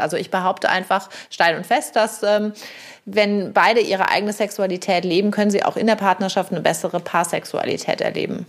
[0.00, 2.52] Also ich behaupte einfach steil und fest, dass ähm,
[3.04, 8.00] wenn beide ihre eigene Sexualität leben, können sie auch in der Partnerschaft eine bessere Paarsexualität
[8.00, 8.46] erleben.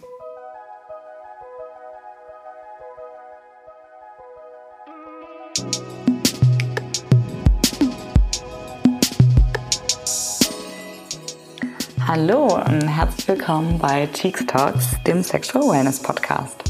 [12.07, 16.66] Hallo und herzlich willkommen bei Cheeks Talks, dem Sexual Awareness Podcast.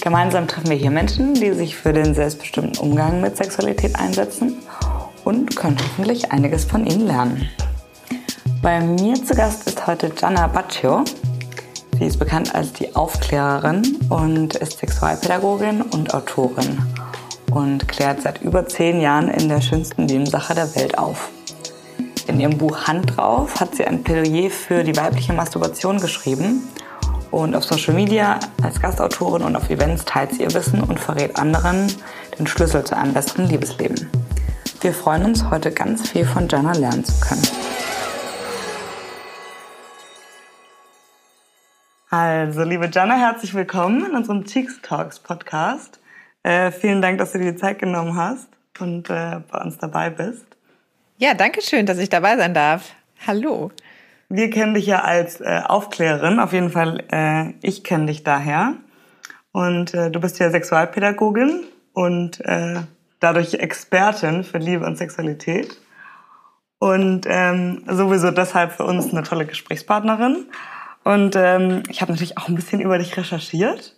[0.00, 4.56] Gemeinsam treffen wir hier Menschen, die sich für den selbstbestimmten Umgang mit Sexualität einsetzen
[5.24, 7.48] und können hoffentlich einiges von ihnen lernen.
[8.62, 11.04] Bei mir zu Gast ist heute Gianna Baccio.
[11.98, 16.78] Sie ist bekannt als die Aufklärerin und ist Sexualpädagogin und Autorin
[17.50, 21.30] und klärt seit über zehn Jahren in der schönsten Nebensache der Welt auf.
[22.28, 26.62] In ihrem Buch Hand drauf hat sie ein Plädoyer für die weibliche Masturbation geschrieben
[27.30, 31.36] und auf Social Media als Gastautorin und auf Events teilt sie ihr Wissen und verrät
[31.36, 31.92] anderen
[32.38, 34.10] den Schlüssel zu einem besseren Liebesleben.
[34.80, 37.42] Wir freuen uns, heute ganz viel von Jana lernen zu können.
[42.10, 46.00] Also, liebe Jana, herzlich willkommen in unserem Cheeks Talks Podcast.
[46.42, 50.08] Äh, vielen Dank, dass du dir die Zeit genommen hast und äh, bei uns dabei
[50.08, 50.46] bist.
[51.18, 52.94] Ja, danke schön, dass ich dabei sein darf.
[53.26, 53.72] Hallo.
[54.28, 58.74] Wir kennen dich ja als äh, Aufklärerin, auf jeden Fall äh, ich kenne dich daher.
[59.52, 62.82] Und äh, du bist ja Sexualpädagogin und äh,
[63.20, 65.76] dadurch Expertin für Liebe und Sexualität.
[66.78, 70.46] Und ähm, sowieso deshalb für uns eine tolle Gesprächspartnerin.
[71.04, 73.96] Und ähm, ich habe natürlich auch ein bisschen über dich recherchiert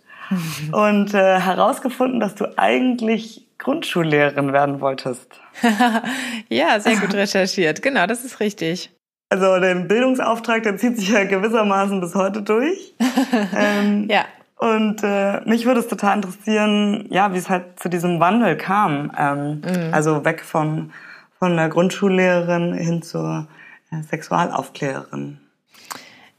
[0.71, 5.27] und äh, herausgefunden, dass du eigentlich Grundschullehrerin werden wolltest.
[6.49, 7.81] ja, sehr gut recherchiert.
[7.81, 8.91] Genau, das ist richtig.
[9.31, 12.93] Also der Bildungsauftrag, der zieht sich ja gewissermaßen bis heute durch.
[13.57, 14.25] ähm, ja.
[14.57, 19.09] Und äh, mich würde es total interessieren, ja, wie es halt zu diesem Wandel kam.
[19.17, 19.93] Ähm, mhm.
[19.93, 20.91] Also weg von,
[21.39, 23.47] von der Grundschullehrerin hin zur
[23.89, 25.39] äh, Sexualaufklärerin.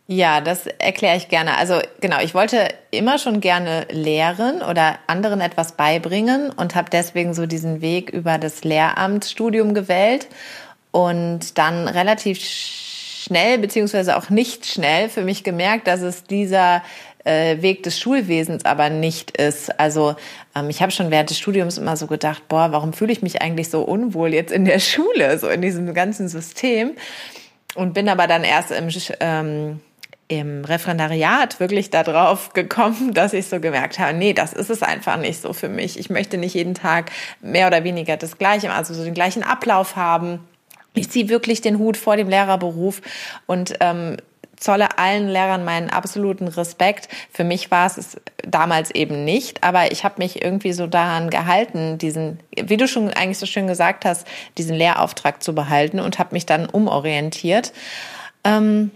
[0.07, 1.57] Ja, das erkläre ich gerne.
[1.57, 7.33] Also genau, ich wollte immer schon gerne lehren oder anderen etwas beibringen und habe deswegen
[7.33, 10.29] so diesen Weg über das Lehramtsstudium gewählt
[10.93, 16.83] und dann relativ schnell, beziehungsweise auch nicht schnell für mich gemerkt, dass es dieser
[17.25, 19.79] äh, Weg des Schulwesens aber nicht ist.
[19.81, 20.17] Also
[20.55, 23.41] ähm, ich habe schon während des Studiums immer so gedacht, boah, warum fühle ich mich
[23.41, 26.93] eigentlich so unwohl jetzt in der Schule, so in diesem ganzen System?
[27.75, 28.89] Und bin aber dann erst im,
[29.21, 29.81] ähm,
[30.29, 35.17] im Referendariat wirklich darauf gekommen, dass ich so gemerkt habe, nee, das ist es einfach
[35.17, 35.99] nicht so für mich.
[35.99, 39.97] Ich möchte nicht jeden Tag mehr oder weniger das Gleiche, also so den gleichen Ablauf
[39.97, 40.41] haben
[40.95, 43.01] ich ziehe wirklich den Hut vor dem Lehrerberuf
[43.47, 44.17] und ähm,
[44.63, 47.09] zolle allen Lehrern meinen absoluten Respekt.
[47.31, 48.17] Für mich war es
[48.47, 53.11] damals eben nicht, aber ich habe mich irgendwie so daran gehalten, diesen, wie du schon
[53.11, 54.27] eigentlich so schön gesagt hast,
[54.59, 57.73] diesen Lehrauftrag zu behalten und habe mich dann umorientiert.
[58.45, 58.91] Ähm,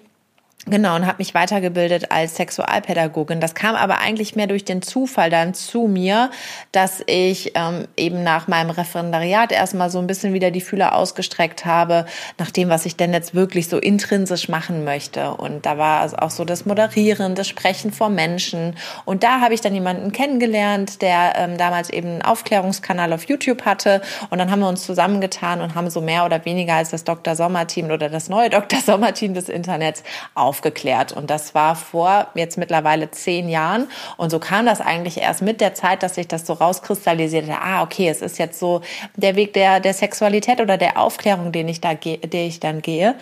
[0.68, 3.40] Genau, und habe mich weitergebildet als Sexualpädagogin.
[3.40, 6.32] Das kam aber eigentlich mehr durch den Zufall dann zu mir,
[6.72, 11.66] dass ich ähm, eben nach meinem Referendariat erstmal so ein bisschen wieder die Fühler ausgestreckt
[11.66, 12.04] habe,
[12.38, 15.34] nach dem, was ich denn jetzt wirklich so intrinsisch machen möchte.
[15.34, 18.74] Und da war auch so das Moderieren, das Sprechen vor Menschen.
[19.04, 23.64] Und da habe ich dann jemanden kennengelernt, der ähm, damals eben einen Aufklärungskanal auf YouTube
[23.64, 24.02] hatte.
[24.30, 27.36] Und dann haben wir uns zusammengetan und haben so mehr oder weniger als das Dr.
[27.36, 28.80] Sommer-Team oder das neue Dr.
[28.80, 30.02] Sommer-Team des Internets
[30.34, 31.12] auf aufgeklärt.
[31.12, 33.88] Und das war vor jetzt mittlerweile zehn Jahren.
[34.16, 37.52] Und so kam das eigentlich erst mit der Zeit, dass sich das so rauskristallisierte.
[37.60, 38.80] Ah, okay, es ist jetzt so
[39.16, 43.14] der Weg der, der Sexualität oder der Aufklärung, den ich da gehe, ich dann gehe.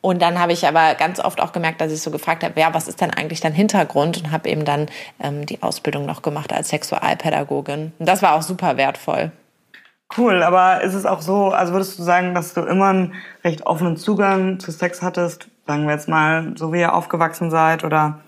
[0.00, 2.72] Und dann habe ich aber ganz oft auch gemerkt, dass ich so gefragt habe, ja,
[2.72, 4.18] was ist denn eigentlich dein Hintergrund?
[4.18, 4.86] Und habe eben dann
[5.20, 7.92] ähm, die Ausbildung noch gemacht als Sexualpädagogin.
[7.98, 9.32] Und das war auch super wertvoll.
[10.16, 13.14] Cool, aber ist es auch so, also würdest du sagen, dass du immer einen
[13.44, 17.84] recht offenen Zugang zu Sex hattest, sagen wir jetzt mal, so wie ihr aufgewachsen seid
[17.84, 18.20] oder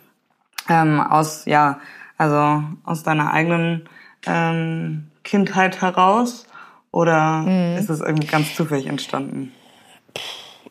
[0.69, 1.81] ähm, aus, ja,
[2.19, 3.89] also aus deiner eigenen
[4.27, 6.47] ähm, Kindheit heraus?
[6.93, 7.79] Oder mhm.
[7.79, 9.53] ist es irgendwie ganz zufällig entstanden?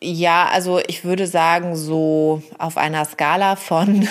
[0.02, 4.08] Ja, also ich würde sagen, so auf einer Skala von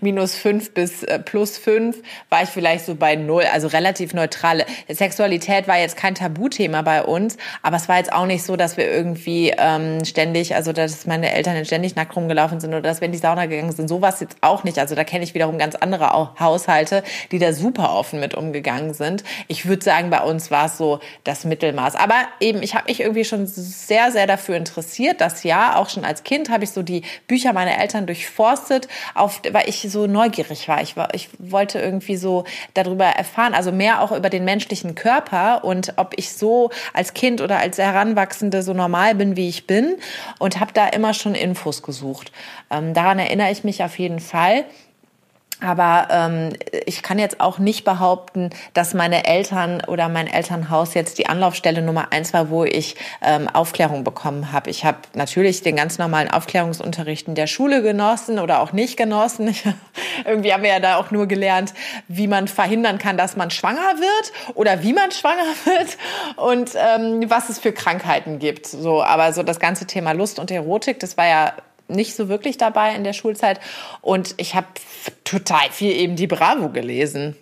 [0.00, 4.64] minus fünf bis äh, plus fünf war ich vielleicht so bei null, also relativ neutral.
[4.88, 8.76] Sexualität war jetzt kein Tabuthema bei uns, aber es war jetzt auch nicht so, dass
[8.76, 13.06] wir irgendwie ähm, ständig, also dass meine Eltern ständig nackt rumgelaufen sind oder dass wir
[13.06, 13.88] in die Sauna gegangen sind.
[13.88, 14.78] Sowas jetzt auch nicht.
[14.78, 19.24] Also da kenne ich wiederum ganz andere Haushalte, die da super offen mit umgegangen sind.
[19.48, 21.96] Ich würde sagen, bei uns war es so das Mittelmaß.
[21.96, 25.20] Aber eben, ich habe mich irgendwie schon sehr, sehr dafür interessiert.
[25.20, 29.40] Das Jahr, auch schon als Kind, habe ich so die Bücher meiner Eltern durchforstet, auf,
[29.52, 30.82] weil ich so neugierig war.
[30.82, 31.14] Ich, war.
[31.14, 32.44] ich wollte irgendwie so
[32.74, 37.40] darüber erfahren, also mehr auch über den menschlichen Körper und ob ich so als Kind
[37.40, 39.96] oder als Heranwachsende so normal bin, wie ich bin
[40.38, 42.32] und habe da immer schon Infos gesucht.
[42.70, 44.64] Ähm, daran erinnere ich mich auf jeden Fall.
[45.62, 46.52] Aber ähm,
[46.86, 51.82] ich kann jetzt auch nicht behaupten, dass meine Eltern oder mein Elternhaus jetzt die Anlaufstelle
[51.82, 54.70] Nummer eins war, wo ich ähm, Aufklärung bekommen habe.
[54.70, 59.54] Ich habe natürlich den ganz normalen Aufklärungsunterricht in der Schule genossen oder auch nicht genossen.
[60.24, 61.74] Irgendwie haben wir ja da auch nur gelernt,
[62.08, 65.96] wie man verhindern kann, dass man schwanger wird oder wie man schwanger wird
[66.36, 68.66] und ähm, was es für Krankheiten gibt.
[68.66, 71.52] So, aber so das ganze Thema Lust und Erotik, das war ja
[71.92, 73.60] nicht so wirklich dabei in der Schulzeit.
[74.00, 74.66] Und ich habe
[75.24, 77.36] total viel eben die Bravo gelesen.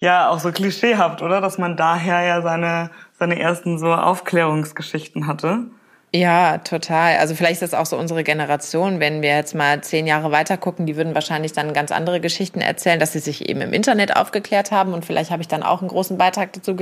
[0.00, 1.40] Ja, auch so klischeehaft, oder?
[1.40, 5.66] Dass man daher ja seine, seine ersten so Aufklärungsgeschichten hatte.
[6.14, 7.16] Ja, total.
[7.16, 10.58] Also vielleicht ist das auch so unsere Generation, wenn wir jetzt mal zehn Jahre weiter
[10.58, 14.14] gucken, die würden wahrscheinlich dann ganz andere Geschichten erzählen, dass sie sich eben im Internet
[14.14, 16.76] aufgeklärt haben und vielleicht habe ich dann auch einen großen Beitrag dazu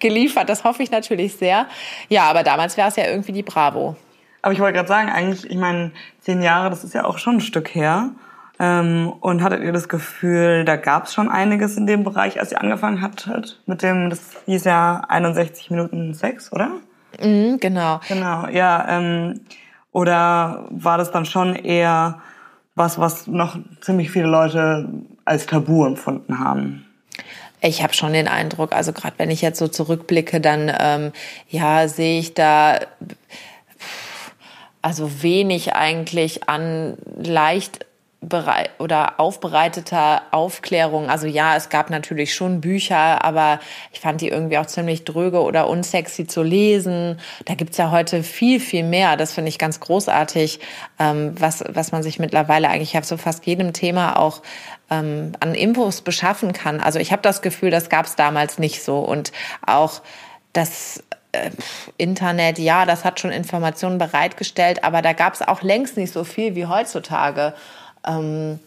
[0.00, 0.48] geliefert.
[0.48, 1.66] Das hoffe ich natürlich sehr.
[2.08, 3.94] Ja, aber damals wäre es ja irgendwie die Bravo.
[4.42, 7.36] Aber ich wollte gerade sagen, eigentlich, ich meine, zehn Jahre, das ist ja auch schon
[7.36, 8.10] ein Stück her.
[8.58, 12.52] Ähm, und hattet ihr das Gefühl, da gab es schon einiges in dem Bereich, als
[12.52, 13.60] ihr angefangen hattet?
[13.66, 16.70] Mit dem, das hieß ja 61 Minuten Sex, oder?
[17.20, 18.00] Mhm, genau.
[18.08, 18.86] Genau, ja.
[18.88, 19.40] Ähm,
[19.92, 22.20] oder war das dann schon eher
[22.74, 24.88] was, was noch ziemlich viele Leute
[25.24, 26.86] als Tabu empfunden haben?
[27.60, 31.12] Ich habe schon den Eindruck, also gerade wenn ich jetzt so zurückblicke, dann ähm,
[31.48, 32.80] ja sehe ich da
[34.82, 37.86] also wenig eigentlich an leicht
[38.78, 41.10] oder aufbereiteter Aufklärung.
[41.10, 43.58] Also ja, es gab natürlich schon Bücher, aber
[43.92, 47.18] ich fand die irgendwie auch ziemlich dröge oder unsexy zu lesen.
[47.46, 49.16] Da gibt's ja heute viel, viel mehr.
[49.16, 50.60] Das finde ich ganz großartig,
[51.00, 54.42] ähm, was, was man sich mittlerweile eigentlich auf so fast jedem Thema auch
[54.88, 56.80] ähm, an Infos beschaffen kann.
[56.80, 59.00] Also ich habe das Gefühl, das gab's damals nicht so.
[59.00, 59.32] Und
[59.66, 60.00] auch
[60.52, 61.02] das
[61.32, 61.50] äh,
[61.96, 66.24] Internet, ja, das hat schon Informationen bereitgestellt, aber da gab es auch längst nicht so
[66.24, 67.54] viel wie heutzutage.
[68.06, 68.58] Ähm,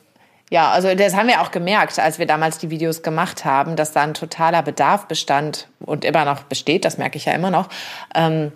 [0.51, 3.93] ja, also das haben wir auch gemerkt, als wir damals die Videos gemacht haben, dass
[3.93, 7.67] da ein totaler Bedarf bestand und immer noch besteht, das merke ich ja immer noch.
[8.13, 8.51] Ähm,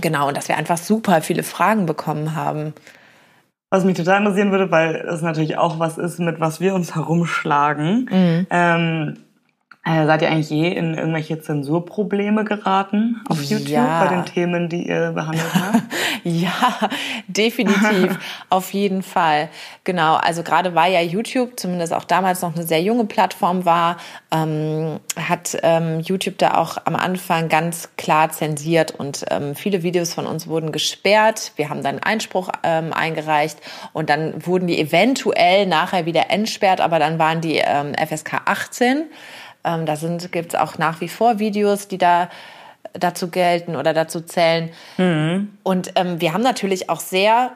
[0.00, 2.72] genau, und dass wir einfach super viele Fragen bekommen haben.
[3.70, 6.94] Was mich total interessieren würde, weil das natürlich auch was ist, mit was wir uns
[6.94, 8.08] herumschlagen.
[8.10, 8.46] Mhm.
[8.50, 9.18] Ähm,
[9.88, 14.04] äh, seid ihr eigentlich je in irgendwelche Zensurprobleme geraten auf YouTube ja.
[14.04, 15.82] bei den Themen, die ihr behandelt habt?
[16.24, 16.90] ja,
[17.26, 18.18] definitiv,
[18.50, 19.48] auf jeden Fall.
[19.84, 23.96] Genau, also gerade war ja YouTube, zumindest auch damals noch eine sehr junge Plattform war,
[24.30, 30.12] ähm, hat ähm, YouTube da auch am Anfang ganz klar zensiert und ähm, viele Videos
[30.12, 31.52] von uns wurden gesperrt.
[31.56, 33.58] Wir haben dann Einspruch ähm, eingereicht
[33.94, 39.06] und dann wurden die eventuell nachher wieder entsperrt, aber dann waren die ähm, FSK 18.
[39.68, 39.94] Ähm, da
[40.30, 42.28] gibt es auch nach wie vor Videos, die da
[42.94, 44.70] dazu gelten oder dazu zählen.
[44.96, 45.58] Mhm.
[45.62, 47.52] Und ähm, wir haben natürlich auch sehr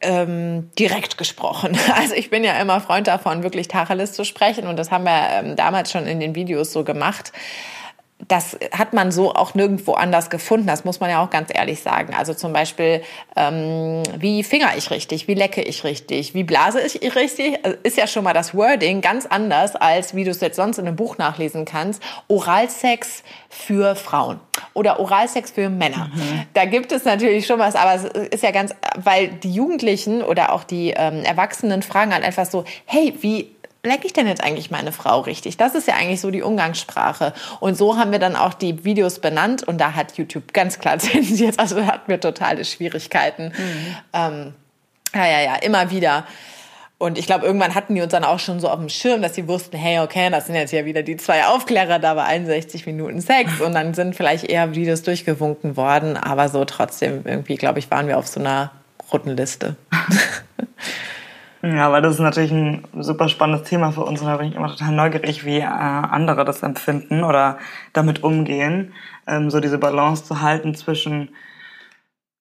[0.00, 1.76] ähm, direkt gesprochen.
[1.96, 5.28] Also ich bin ja immer Freund davon, wirklich Tacheles zu sprechen und das haben wir
[5.32, 7.32] ähm, damals schon in den Videos so gemacht
[8.28, 10.66] das hat man so auch nirgendwo anders gefunden.
[10.66, 12.14] Das muss man ja auch ganz ehrlich sagen.
[12.14, 13.02] Also zum Beispiel,
[13.36, 17.98] ähm, wie finger ich richtig, wie lecke ich richtig, wie blase ich richtig, also ist
[17.98, 20.96] ja schon mal das Wording ganz anders, als wie du es jetzt sonst in einem
[20.96, 22.02] Buch nachlesen kannst.
[22.28, 24.40] Oralsex für Frauen
[24.72, 26.10] oder Oralsex für Männer.
[26.14, 26.42] Mhm.
[26.54, 30.52] Da gibt es natürlich schon was, aber es ist ja ganz, weil die Jugendlichen oder
[30.52, 33.55] auch die ähm, Erwachsenen fragen dann einfach so, hey, wie
[33.86, 35.56] lecke ich denn jetzt eigentlich meine Frau richtig?
[35.56, 37.32] Das ist ja eigentlich so die Umgangssprache.
[37.60, 40.98] Und so haben wir dann auch die Videos benannt und da hat YouTube ganz klar
[40.98, 41.58] zensiert.
[41.58, 43.52] Also da hatten wir totale Schwierigkeiten.
[43.56, 43.96] Mhm.
[44.12, 44.54] Ähm,
[45.14, 46.26] ja, ja, ja, immer wieder.
[46.98, 49.34] Und ich glaube, irgendwann hatten die uns dann auch schon so auf dem Schirm, dass
[49.34, 52.86] sie wussten, hey, okay, das sind jetzt ja wieder die zwei Aufklärer da bei 61
[52.86, 53.60] Minuten Sex.
[53.60, 56.16] Und dann sind vielleicht eher Videos durchgewunken worden.
[56.16, 58.72] Aber so trotzdem, irgendwie, glaube ich, waren wir auf so einer
[59.12, 59.76] roten Liste.
[61.74, 64.54] Ja, weil das ist natürlich ein super spannendes Thema für uns und da bin ich
[64.54, 67.58] immer total neugierig, wie äh, andere das empfinden oder
[67.92, 68.92] damit umgehen,
[69.26, 71.30] ähm, so diese Balance zu halten zwischen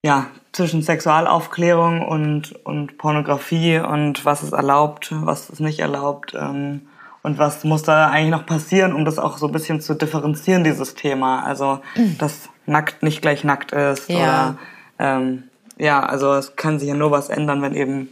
[0.04, 6.88] ja zwischen Sexualaufklärung und und Pornografie und was ist erlaubt, was ist nicht erlaubt ähm,
[7.24, 10.64] und was muss da eigentlich noch passieren, um das auch so ein bisschen zu differenzieren
[10.64, 12.18] dieses Thema, also mhm.
[12.20, 14.18] dass nackt nicht gleich nackt ist ja.
[14.18, 14.58] oder
[15.00, 15.44] ähm,
[15.78, 18.10] ja, also es kann sich ja nur was ändern, wenn eben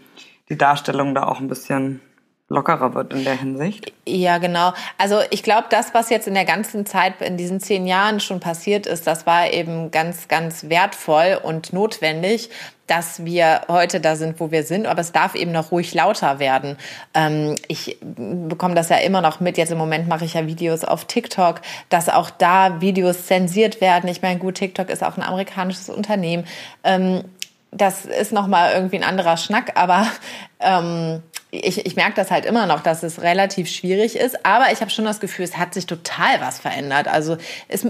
[0.50, 2.02] die Darstellung da auch ein bisschen
[2.50, 3.94] lockerer wird in der Hinsicht.
[4.08, 4.74] Ja, genau.
[4.98, 8.40] Also ich glaube, das, was jetzt in der ganzen Zeit, in diesen zehn Jahren schon
[8.40, 12.50] passiert ist, das war eben ganz, ganz wertvoll und notwendig,
[12.86, 14.88] dass wir heute da sind, wo wir sind.
[14.88, 16.78] Aber es darf eben noch ruhig lauter werden.
[17.14, 19.58] Ähm, ich bekomme das ja immer noch mit.
[19.58, 24.10] Jetzt im Moment mache ich ja Videos auf TikTok, dass auch da Videos zensiert werden.
[24.10, 26.46] Ich meine, gut, TikTok ist auch ein amerikanisches Unternehmen.
[26.84, 27.24] Ähm,
[27.76, 30.08] das ist nochmal irgendwie ein anderer Schnack, aber
[30.60, 34.82] ähm, ich, ich merke das halt immer noch, dass es relativ schwierig ist, aber ich
[34.82, 37.08] habe schon das Gefühl, es hat sich total was verändert.
[37.08, 37.38] Also
[37.68, 37.86] es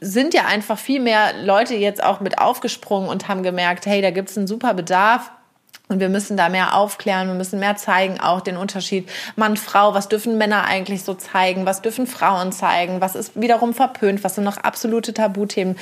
[0.00, 4.10] sind ja einfach viel mehr Leute jetzt auch mit aufgesprungen und haben gemerkt, hey, da
[4.10, 5.30] gibt es einen super Bedarf.
[5.88, 9.92] Und wir müssen da mehr aufklären, wir müssen mehr zeigen, auch den Unterschied Mann, Frau,
[9.92, 14.36] was dürfen Männer eigentlich so zeigen, was dürfen Frauen zeigen, was ist wiederum verpönt, was
[14.36, 15.76] sind noch absolute Tabuthemen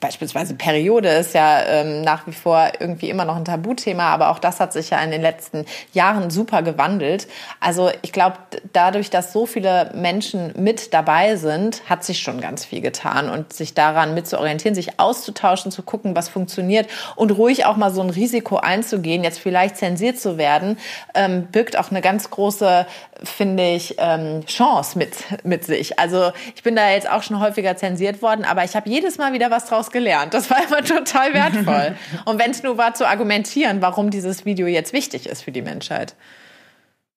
[0.00, 4.38] beispielsweise Periode ist ja ähm, nach wie vor irgendwie immer noch ein Tabuthema, aber auch
[4.38, 7.26] das hat sich ja in den letzten Jahren super gewandelt.
[7.60, 8.36] Also ich glaube,
[8.72, 13.52] dadurch, dass so viele Menschen mit dabei sind, hat sich schon ganz viel getan und
[13.52, 17.92] sich daran mit zu orientieren, sich auszutauschen, zu gucken, was funktioniert und ruhig auch mal
[17.92, 20.78] so ein Risiko einzugehen, jetzt vielleicht zensiert zu werden,
[21.14, 22.86] ähm, birgt auch eine ganz große,
[23.24, 25.12] finde ich, ähm, Chance mit,
[25.44, 25.98] mit sich.
[25.98, 29.32] Also ich bin da jetzt auch schon häufiger zensiert worden, aber ich habe jedes Mal
[29.32, 30.34] wieder was draus daraus gelernt.
[30.34, 31.96] Das war immer total wertvoll.
[32.24, 35.62] Und wenn es nur war zu argumentieren, warum dieses Video jetzt wichtig ist für die
[35.62, 36.14] Menschheit.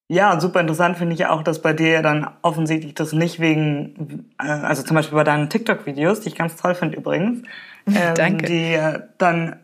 [0.07, 4.47] Ja, super interessant finde ich auch, dass bei dir dann offensichtlich das nicht wegen, äh,
[4.47, 7.43] also zum Beispiel bei deinen TikTok-Videos, die ich ganz toll finde übrigens,
[7.87, 8.45] ähm, Danke.
[8.45, 8.77] die
[9.17, 9.59] dann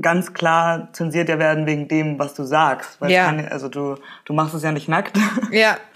[0.00, 3.00] ganz klar zensiert ja werden wegen dem, was du sagst.
[3.00, 3.26] Weil ja.
[3.26, 5.18] Kann, also du, du machst es ja nicht nackt.
[5.50, 5.76] Ja.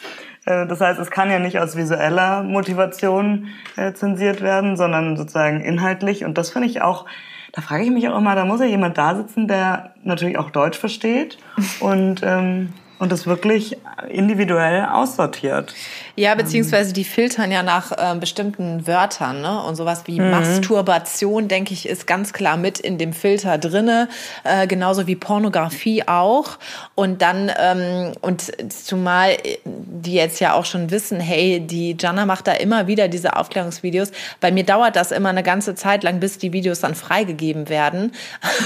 [0.46, 5.60] Äh, das heißt, es kann ja nicht aus visueller Motivation äh, zensiert werden, sondern sozusagen
[5.60, 6.24] inhaltlich.
[6.24, 7.04] Und das finde ich auch,
[7.52, 10.50] da frage ich mich auch immer, da muss ja jemand da sitzen, der natürlich auch
[10.50, 11.38] Deutsch versteht
[11.80, 13.76] und ähm, und das wirklich
[14.08, 15.74] individuell aussortiert.
[16.14, 19.62] Ja, beziehungsweise die filtern ja nach äh, bestimmten Wörtern, ne?
[19.62, 20.30] Und sowas wie mhm.
[20.30, 24.08] Masturbation, denke ich, ist ganz klar mit in dem Filter drinne,
[24.44, 26.58] äh, genauso wie Pornografie auch.
[26.94, 32.24] Und dann ähm, und zumal äh, die jetzt ja auch schon wissen, hey, die Jana
[32.24, 34.10] macht da immer wieder diese Aufklärungsvideos.
[34.40, 38.12] Bei mir dauert das immer eine ganze Zeit lang, bis die Videos dann freigegeben werden,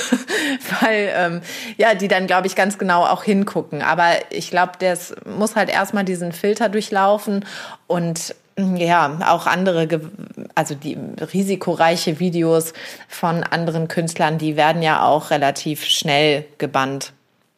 [0.80, 1.40] weil ähm,
[1.78, 3.82] ja die dann glaube ich ganz genau auch hingucken.
[3.82, 7.44] Aber ich glaube, das muss halt erstmal diesen Filter durchlaufen
[7.86, 9.88] und mm, ja, auch andere,
[10.54, 10.98] also die
[11.32, 12.72] risikoreiche Videos
[13.08, 17.12] von anderen Künstlern, die werden ja auch relativ schnell gebannt.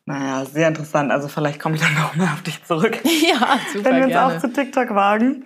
[0.05, 1.13] Naja, sehr interessant.
[1.13, 2.99] Also vielleicht komme ich dann noch mal auf dich zurück.
[3.05, 4.37] Ja, super Wenn wir uns gerne.
[4.37, 5.45] auch zu TikTok wagen.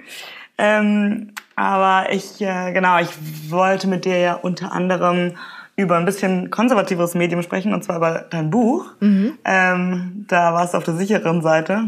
[0.59, 3.11] Ähm, aber ich, äh, genau, ich
[3.51, 5.37] wollte mit dir ja unter anderem
[5.77, 8.87] über ein bisschen konservativeres Medium sprechen, und zwar über dein Buch.
[9.01, 9.39] Mhm.
[9.45, 11.87] Ähm, da warst du auf der sicheren Seite.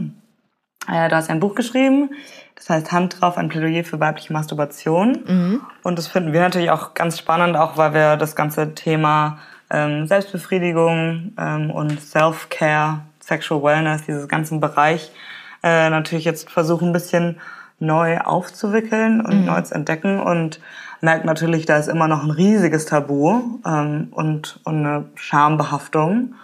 [0.87, 2.11] Äh, du hast ein Buch geschrieben,
[2.54, 5.18] das heißt Hand drauf, ein Plädoyer für weibliche Masturbation.
[5.26, 5.61] Mhm.
[5.83, 9.38] Und das finden wir natürlich auch ganz spannend, auch weil wir das ganze Thema
[9.71, 15.12] ähm, Selbstbefriedigung ähm, und Self-Care, Sexual Wellness, dieses ganzen Bereich
[15.62, 17.40] äh, natürlich jetzt versuchen, ein bisschen
[17.80, 19.47] neu aufzuwickeln und mhm.
[19.47, 20.61] neu zu entdecken und
[21.00, 26.35] merkt natürlich, da ist immer noch ein riesiges Tabu ähm, und, und eine Schambehaftung.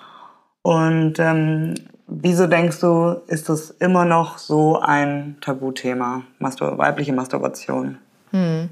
[0.63, 1.75] Und ähm,
[2.07, 7.99] wieso denkst du, ist das immer noch so ein Tabuthema, Mastur weibliche Masturbation?
[8.31, 8.71] Hm.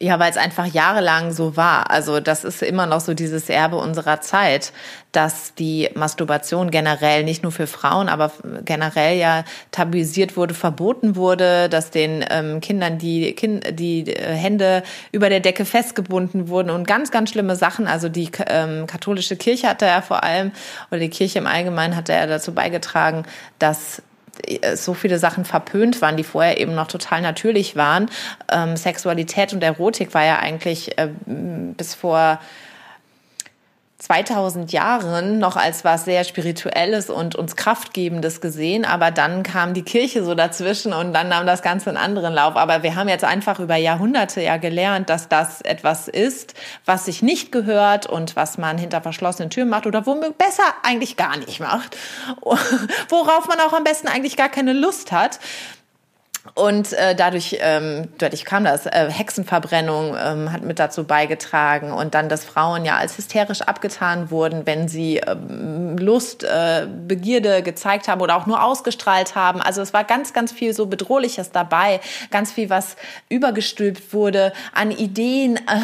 [0.00, 1.88] Ja, weil es einfach jahrelang so war.
[1.88, 4.72] Also das ist immer noch so dieses Erbe unserer Zeit,
[5.12, 8.32] dass die Masturbation generell nicht nur für Frauen, aber
[8.64, 14.82] generell ja tabuisiert wurde, verboten wurde, dass den ähm, Kindern die, kind, die äh, Hände
[15.12, 17.86] über der Decke festgebunden wurden und ganz, ganz schlimme Sachen.
[17.86, 20.50] Also die ähm, katholische Kirche hatte ja vor allem,
[20.90, 23.22] oder die Kirche im Allgemeinen hatte ja dazu beigetragen,
[23.60, 24.02] dass
[24.74, 28.10] so viele Sachen verpönt waren, die vorher eben noch total natürlich waren.
[28.50, 32.40] Ähm, Sexualität und Erotik war ja eigentlich äh, bis vor
[34.04, 39.82] 2000 Jahren noch als was sehr Spirituelles und uns Kraftgebendes gesehen, aber dann kam die
[39.82, 42.56] Kirche so dazwischen und dann nahm das Ganze einen anderen Lauf.
[42.56, 46.52] Aber wir haben jetzt einfach über Jahrhunderte ja gelernt, dass das etwas ist,
[46.84, 51.16] was sich nicht gehört und was man hinter verschlossenen Türen macht oder womöglich besser eigentlich
[51.16, 51.96] gar nicht macht,
[53.08, 55.40] worauf man auch am besten eigentlich gar keine Lust hat.
[56.52, 58.84] Und äh, dadurch, ähm, dadurch kam das.
[58.84, 61.90] Äh, Hexenverbrennung ähm, hat mit dazu beigetragen.
[61.90, 67.62] Und dann, dass Frauen ja als hysterisch abgetan wurden, wenn sie ähm, Lust, äh, Begierde
[67.62, 69.62] gezeigt haben oder auch nur ausgestrahlt haben.
[69.62, 72.00] Also es war ganz, ganz viel so Bedrohliches dabei.
[72.30, 72.96] Ganz viel, was
[73.30, 75.58] übergestülpt wurde an Ideen.
[75.74, 75.80] Äh,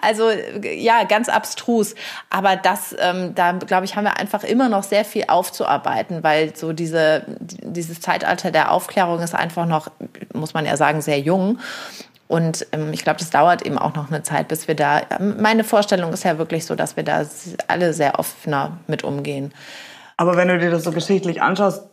[0.00, 0.30] also
[0.62, 1.94] ja, ganz abstrus.
[2.28, 6.56] Aber das, ähm, da glaube ich, haben wir einfach immer noch sehr viel aufzuarbeiten, weil
[6.56, 9.91] so diese, dieses Zeitalter der Aufklärung ist einfach noch
[10.32, 11.58] muss man ja sagen, sehr jung.
[12.28, 15.02] Und ähm, ich glaube, das dauert eben auch noch eine Zeit, bis wir da.
[15.20, 17.24] Ähm, meine Vorstellung ist ja wirklich so, dass wir da
[17.68, 19.52] alle sehr offener mit umgehen.
[20.16, 21.84] Aber wenn du dir das so geschichtlich anschaust,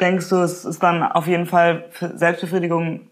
[0.00, 3.08] denkst du, es ist dann auf jeden Fall für Selbstbefriedigung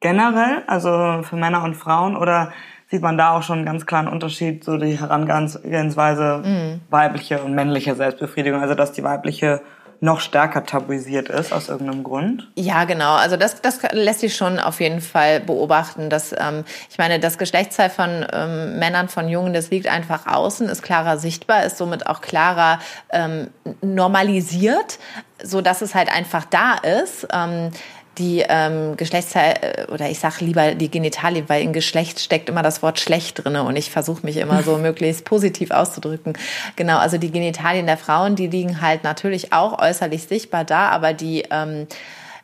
[0.00, 2.52] generell, also für Männer und Frauen, oder
[2.90, 6.80] sieht man da auch schon einen ganz klaren Unterschied, so die Herangehensweise mhm.
[6.90, 9.62] weibliche und männliche Selbstbefriedigung, also dass die weibliche
[10.04, 12.50] noch stärker tabuisiert ist aus irgendeinem Grund?
[12.56, 13.14] Ja, genau.
[13.14, 16.10] Also das, das lässt sich schon auf jeden Fall beobachten.
[16.10, 20.68] Dass, ähm, ich meine, das Geschlechtsteil von ähm, Männern, von Jungen, das liegt einfach außen,
[20.68, 22.80] ist klarer sichtbar, ist somit auch klarer
[23.10, 23.48] ähm,
[23.80, 24.98] normalisiert,
[25.42, 27.26] so dass es halt einfach da ist.
[27.32, 27.70] Ähm,
[28.18, 32.62] die ähm, Geschlechtsteil äh, oder ich sage lieber die Genitalien, weil in Geschlecht steckt immer
[32.62, 36.34] das Wort schlecht drinne und ich versuche mich immer so möglichst positiv auszudrücken.
[36.76, 41.12] Genau, also die Genitalien der Frauen, die liegen halt natürlich auch äußerlich sichtbar da, aber
[41.12, 41.86] die ähm,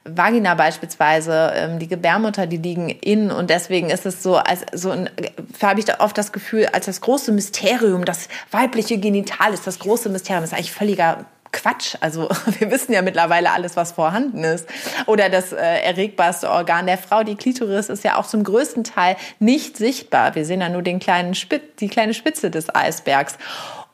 [0.05, 4.91] Vagina beispielsweise, ähm, die Gebärmutter, die liegen innen und deswegen ist es so, als so
[4.91, 5.11] ein,
[5.63, 9.79] habe ich da oft das Gefühl, als das große Mysterium, das weibliche Genital ist das
[9.79, 11.97] große Mysterium, ist eigentlich völliger Quatsch.
[12.01, 12.29] Also
[12.59, 14.69] wir wissen ja mittlerweile alles, was vorhanden ist.
[15.07, 19.17] Oder das äh, erregbarste Organ der Frau, die Klitoris, ist ja auch zum größten Teil
[19.39, 20.35] nicht sichtbar.
[20.35, 23.37] Wir sehen ja nur den kleinen Spitz, die kleine Spitze des Eisbergs.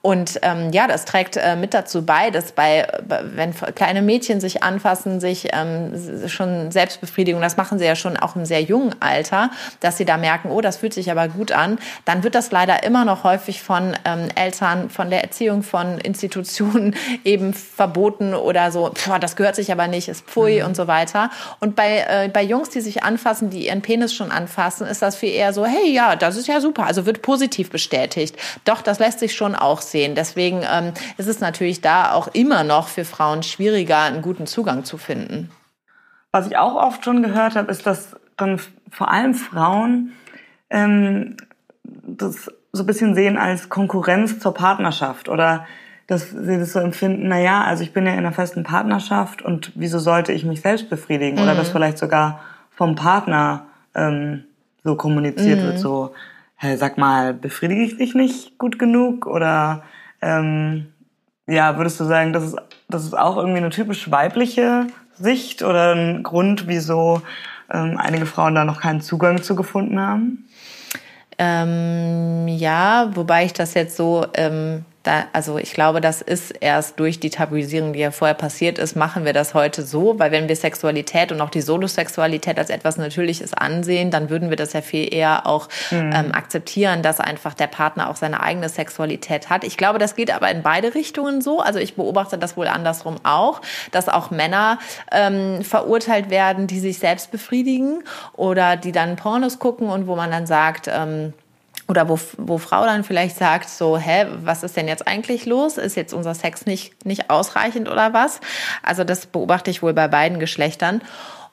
[0.07, 2.87] Und ähm, ja, das trägt äh, mit dazu bei, dass bei,
[3.35, 8.37] wenn kleine Mädchen sich anfassen, sich ähm, schon Selbstbefriedigung, das machen sie ja schon auch
[8.37, 11.81] im sehr jungen Alter, dass sie da merken, oh, das fühlt sich aber gut an,
[12.05, 16.95] dann wird das leider immer noch häufig von ähm, Eltern, von der Erziehung von Institutionen
[17.25, 20.67] eben verboten oder so, pf, das gehört sich aber nicht, ist pfui mhm.
[20.67, 21.31] und so weiter.
[21.59, 25.17] Und bei, äh, bei Jungs, die sich anfassen, die ihren Penis schon anfassen, ist das
[25.17, 28.37] viel eher so, hey, ja, das ist ja super, also wird positiv bestätigt.
[28.65, 30.15] Doch, das lässt sich schon auch sehen sehen.
[30.15, 34.85] Deswegen ähm, ist es natürlich da auch immer noch für Frauen schwieriger, einen guten Zugang
[34.85, 35.51] zu finden.
[36.33, 38.61] Was ich auch oft schon gehört habe, ist, dass dann
[38.91, 40.13] vor allem Frauen
[40.69, 41.39] ähm,
[41.83, 45.67] das so ein bisschen sehen als Konkurrenz zur Partnerschaft oder
[46.07, 49.41] dass sie das so empfinden, na ja, also ich bin ja in einer festen Partnerschaft
[49.41, 51.37] und wieso sollte ich mich selbst befriedigen?
[51.37, 51.43] Mhm.
[51.43, 54.45] Oder dass vielleicht sogar vom Partner ähm,
[54.85, 55.65] so kommuniziert mhm.
[55.65, 56.13] wird, so,
[56.57, 59.27] hey, sag mal, befriedige ich dich nicht gut genug?
[59.27, 59.83] Oder
[60.23, 60.93] ähm,
[61.47, 62.57] ja, würdest du sagen, das ist,
[62.89, 67.23] das ist auch irgendwie eine typisch weibliche Sicht oder ein Grund, wieso
[67.73, 70.49] ähm, einige Frauen da noch keinen Zugang zu gefunden haben?
[71.39, 76.99] Ähm, ja, wobei ich das jetzt so ähm, da, also ich glaube, das ist erst
[76.99, 80.49] durch die Tabuisierung, die ja vorher passiert ist, machen wir das heute so, weil wenn
[80.49, 84.83] wir Sexualität und auch die Solosexualität als etwas Natürliches ansehen, dann würden wir das ja
[84.83, 86.13] viel eher auch mhm.
[86.13, 89.65] ähm, akzeptieren, dass einfach der Partner auch seine eigene Sexualität hat.
[89.65, 91.61] Ich glaube, das geht aber in beide Richtungen so.
[91.61, 93.61] Also ich beobachte das wohl andersrum auch,
[93.93, 94.79] dass auch Männer
[95.13, 98.03] ähm, verurteilt werden, die sich selbst befriedigen
[98.35, 101.33] oder die dann Pornos gucken und wo man dann sagt, ähm,
[101.89, 105.79] oder wo, wo Frau dann vielleicht sagt, so, hä, was ist denn jetzt eigentlich los?
[105.79, 108.41] Ist jetzt unser Sex nicht, nicht ausreichend oder was?
[108.83, 111.03] Also das beobachte ich wohl bei beiden Geschlechtern.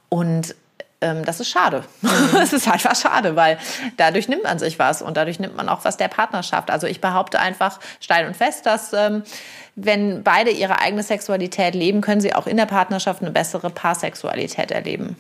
[0.10, 0.56] Und
[1.02, 1.84] ähm, das ist schade.
[2.02, 2.10] Mhm.
[2.42, 3.58] Es ist einfach schade, weil
[3.98, 6.72] dadurch nimmt man sich was und dadurch nimmt man auch was der Partnerschaft.
[6.72, 9.24] Also ich behaupte einfach steil und fest, dass ähm,
[9.76, 14.72] wenn beide ihre eigene Sexualität leben, können sie auch in der Partnerschaft eine bessere Paarsexualität
[14.72, 15.16] erleben.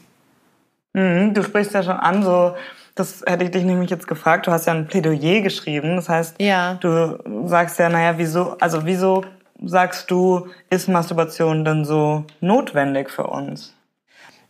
[0.93, 2.55] Mhm, du sprichst ja schon an, so
[2.95, 4.47] das hätte ich dich nämlich jetzt gefragt.
[4.47, 5.95] Du hast ja ein Plädoyer geschrieben.
[5.95, 6.75] Das heißt, ja.
[6.75, 9.23] du sagst ja, naja, wieso, also wieso
[9.63, 13.72] sagst du, ist Masturbation denn so notwendig für uns?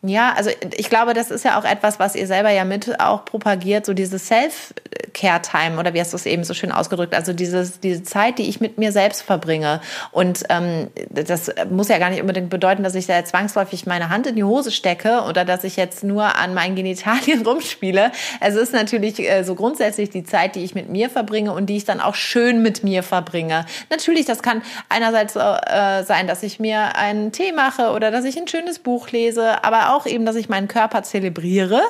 [0.05, 3.23] Ja, also ich glaube, das ist ja auch etwas, was ihr selber ja mit auch
[3.23, 7.79] propagiert, so dieses Self-Care-Time oder wie hast du es eben so schön ausgedrückt, also dieses,
[7.79, 9.79] diese Zeit, die ich mit mir selbst verbringe.
[10.11, 14.27] Und ähm, das muss ja gar nicht unbedingt bedeuten, dass ich da zwangsläufig meine Hand
[14.27, 18.11] in die Hose stecke oder dass ich jetzt nur an meinen Genitalien rumspiele.
[18.41, 21.77] Es ist natürlich äh, so grundsätzlich die Zeit, die ich mit mir verbringe und die
[21.77, 23.65] ich dann auch schön mit mir verbringe.
[23.89, 28.37] Natürlich, das kann einerseits äh, sein, dass ich mir einen Tee mache oder dass ich
[28.37, 31.81] ein schönes Buch lese, aber auch eben, dass ich meinen Körper zelebriere.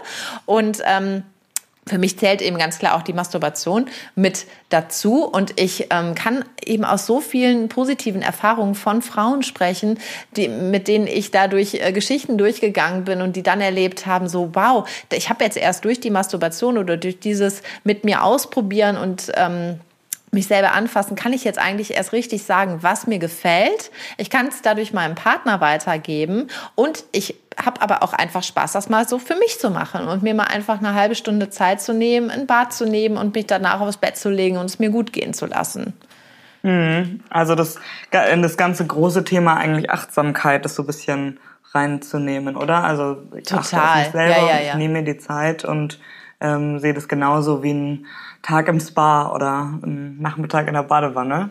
[0.45, 1.23] Und ähm,
[1.85, 5.25] für mich zählt eben ganz klar auch die Masturbation mit dazu.
[5.25, 9.99] Und ich ähm, kann eben aus so vielen positiven Erfahrungen von Frauen sprechen,
[10.37, 14.51] die, mit denen ich dadurch äh, Geschichten durchgegangen bin und die dann erlebt haben, so
[14.53, 19.31] wow, ich habe jetzt erst durch die Masturbation oder durch dieses mit mir ausprobieren und
[19.35, 19.79] ähm,
[20.33, 23.91] mich selber anfassen, kann ich jetzt eigentlich erst richtig sagen, was mir gefällt.
[24.17, 28.89] Ich kann es dadurch meinem Partner weitergeben und ich habe aber auch einfach Spaß, das
[28.89, 31.93] mal so für mich zu machen und mir mal einfach eine halbe Stunde Zeit zu
[31.93, 34.89] nehmen, ein Bad zu nehmen und mich danach aufs Bett zu legen und es mir
[34.89, 35.93] gut gehen zu lassen.
[36.63, 37.19] Mhm.
[37.29, 37.77] Also das,
[38.11, 41.39] das ganze große Thema eigentlich Achtsamkeit ist so ein bisschen
[41.73, 42.83] reinzunehmen, oder?
[42.83, 43.59] Also ich Total.
[43.59, 44.71] achte auf mich selber, ja, ja, ja.
[44.71, 45.99] ich nehme mir die Zeit und
[46.39, 48.05] ähm, sehe das genauso wie ein
[48.43, 51.49] Tag im Spa oder einen Nachmittag in der Badewanne.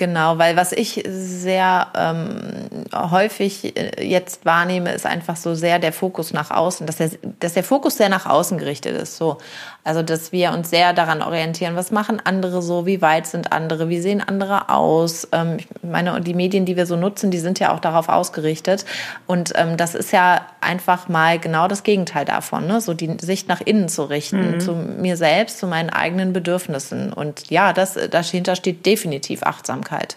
[0.00, 5.92] Genau, weil was ich sehr ähm, häufig äh, jetzt wahrnehme, ist einfach so sehr der
[5.92, 9.18] Fokus nach außen, dass der, dass der Fokus sehr nach außen gerichtet ist.
[9.18, 9.36] So,
[9.84, 13.88] also dass wir uns sehr daran orientieren, was machen andere so, wie weit sind andere,
[13.88, 15.28] wie sehen andere aus.
[15.32, 18.84] Ähm, ich meine, die Medien, die wir so nutzen, die sind ja auch darauf ausgerichtet.
[19.26, 22.80] Und ähm, das ist ja einfach mal genau das Gegenteil davon, ne?
[22.80, 24.60] so die Sicht nach innen zu richten, mhm.
[24.60, 27.12] zu mir selbst, zu meinen eigenen Bedürfnissen.
[27.12, 29.70] Und ja, das dahinter steht definitiv Achtsamkeit.
[29.70, 30.16] Achtsamkeit.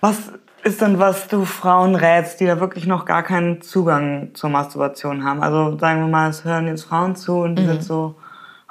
[0.00, 0.32] Was
[0.62, 5.24] ist denn, was du Frauen rätst, die da wirklich noch gar keinen Zugang zur Masturbation
[5.24, 5.42] haben?
[5.42, 7.68] Also sagen wir mal, es hören jetzt Frauen zu und die mhm.
[7.68, 8.14] sind so,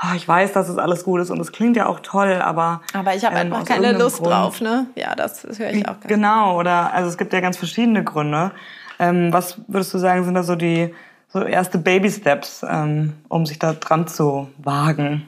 [0.04, 2.82] oh, ich weiß, dass es alles gut ist und es klingt ja auch toll, aber
[2.94, 4.88] aber ich habe ähm, einfach keine Lust Grund, drauf, ne?
[4.96, 6.00] Ja, das, das höre ich auch.
[6.00, 8.52] Ganz genau, oder also es gibt ja ganz verschiedene Gründe.
[9.00, 10.94] Ähm, was würdest du sagen, sind da so die
[11.30, 15.28] so erste Baby Steps, ähm, um sich da dran zu wagen?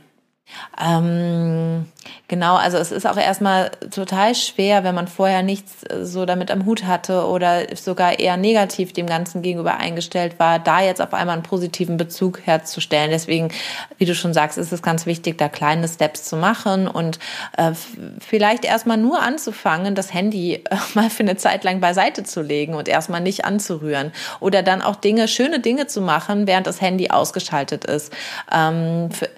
[0.79, 1.85] Ähm,
[2.27, 6.51] genau, also es ist auch erstmal total schwer, wenn man vorher nichts äh, so damit
[6.51, 11.13] am Hut hatte oder sogar eher negativ dem Ganzen gegenüber eingestellt war, da jetzt auf
[11.13, 13.09] einmal einen positiven Bezug herzustellen.
[13.09, 13.49] Deswegen,
[13.97, 17.19] wie du schon sagst, ist es ganz wichtig, da kleine Steps zu machen und
[17.57, 17.71] äh,
[18.19, 22.75] vielleicht erstmal nur anzufangen, das Handy äh, mal für eine Zeit lang beiseite zu legen
[22.75, 24.11] und erstmal nicht anzurühren.
[24.39, 28.13] Oder dann auch Dinge, schöne Dinge zu machen, während das Handy ausgeschaltet ist.
[28.51, 29.29] Ähm, für,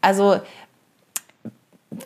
[0.00, 0.40] also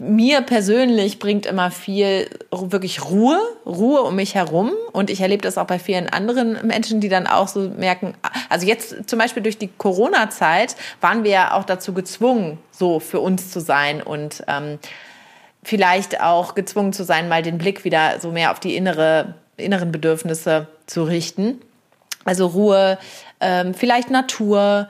[0.00, 4.72] mir persönlich bringt immer viel wirklich Ruhe, Ruhe um mich herum.
[4.92, 8.14] Und ich erlebe das auch bei vielen anderen Menschen, die dann auch so merken,
[8.48, 13.20] also jetzt zum Beispiel durch die Corona-Zeit waren wir ja auch dazu gezwungen, so für
[13.20, 14.78] uns zu sein und ähm,
[15.62, 19.92] vielleicht auch gezwungen zu sein, mal den Blick wieder so mehr auf die innere, inneren
[19.92, 21.61] Bedürfnisse zu richten.
[22.24, 22.98] Also Ruhe,
[23.40, 24.88] ähm, vielleicht Natur,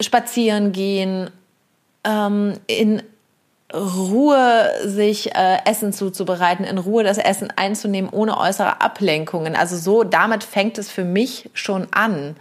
[0.00, 1.30] spazieren gehen,
[2.04, 3.02] ähm, in
[3.72, 9.54] Ruhe sich äh, Essen zuzubereiten, in Ruhe das Essen einzunehmen, ohne äußere Ablenkungen.
[9.54, 12.36] Also so, damit fängt es für mich schon an.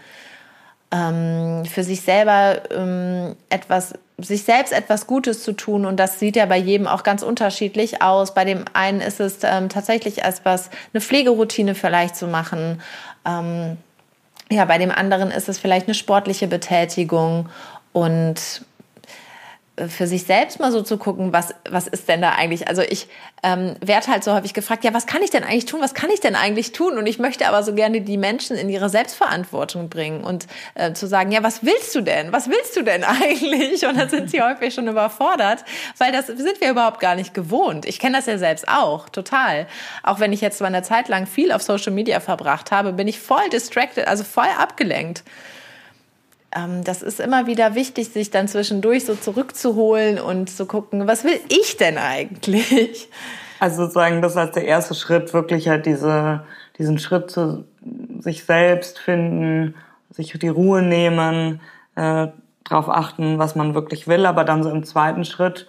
[0.91, 5.86] Ähm, für sich selber ähm, etwas, sich selbst etwas Gutes zu tun.
[5.86, 8.34] Und das sieht ja bei jedem auch ganz unterschiedlich aus.
[8.34, 12.82] Bei dem einen ist es ähm, tatsächlich etwas, eine Pflegeroutine vielleicht zu machen.
[13.24, 13.78] Ähm,
[14.50, 17.50] ja, bei dem anderen ist es vielleicht eine sportliche Betätigung.
[17.93, 18.65] Und
[19.88, 22.68] für sich selbst mal so zu gucken, was, was ist denn da eigentlich?
[22.68, 23.08] Also ich
[23.44, 25.82] ähm, werde halt so häufig gefragt, ja, was kann ich denn eigentlich tun?
[25.82, 26.98] Was kann ich denn eigentlich tun?
[26.98, 31.08] Und ich möchte aber so gerne die Menschen in ihre Selbstverantwortung bringen und äh, zu
[31.08, 32.34] sagen, ja, was willst du denn?
[32.34, 33.86] Was willst du denn eigentlich?
[33.86, 35.63] Und dann sind sie häufig schon überfordert,
[35.98, 37.86] weil das sind wir überhaupt gar nicht gewohnt.
[37.86, 39.68] Ich kenne das ja selbst auch, total.
[40.04, 43.08] Auch wenn ich jetzt mal eine Zeit lang viel auf Social Media verbracht habe, bin
[43.08, 45.24] ich voll distracted, also voll abgelenkt
[46.84, 51.40] das ist immer wieder wichtig, sich dann zwischendurch so zurückzuholen und zu gucken, was will
[51.50, 53.10] ich denn eigentlich?
[53.60, 56.46] Also sozusagen das als der erste Schritt, wirklich halt diese,
[56.78, 57.66] diesen Schritt zu
[58.20, 59.76] sich selbst finden,
[60.12, 61.60] sich die Ruhe nehmen,
[61.96, 62.28] äh,
[62.64, 65.68] darauf achten, was man wirklich will, aber dann so im zweiten Schritt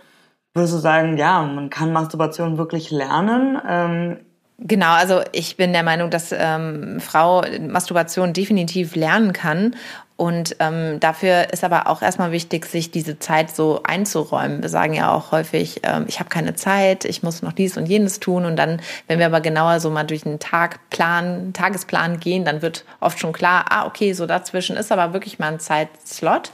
[0.55, 3.61] würdest du sagen, ja, man kann Masturbation wirklich lernen.
[3.67, 4.19] Ähm,
[4.63, 9.75] Genau, also ich bin der Meinung, dass ähm, Frau Masturbation definitiv lernen kann
[10.21, 14.61] und ähm, dafür ist aber auch erstmal wichtig, sich diese Zeit so einzuräumen.
[14.61, 17.87] Wir sagen ja auch häufig, ähm, ich habe keine Zeit, ich muss noch dies und
[17.87, 18.45] jenes tun.
[18.45, 22.85] Und dann, wenn wir aber genauer so mal durch einen Tagplan, Tagesplan gehen, dann wird
[23.01, 26.51] oft schon klar, ah, okay, so dazwischen ist aber wirklich mal ein Zeitslot.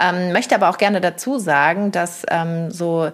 [0.00, 3.12] Ähm, möchte aber auch gerne dazu sagen, dass ähm, so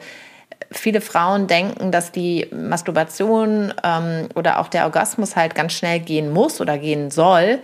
[0.70, 6.31] viele Frauen denken, dass die Masturbation ähm, oder auch der Orgasmus halt ganz schnell gehen
[6.31, 7.59] muss oder gehen soll.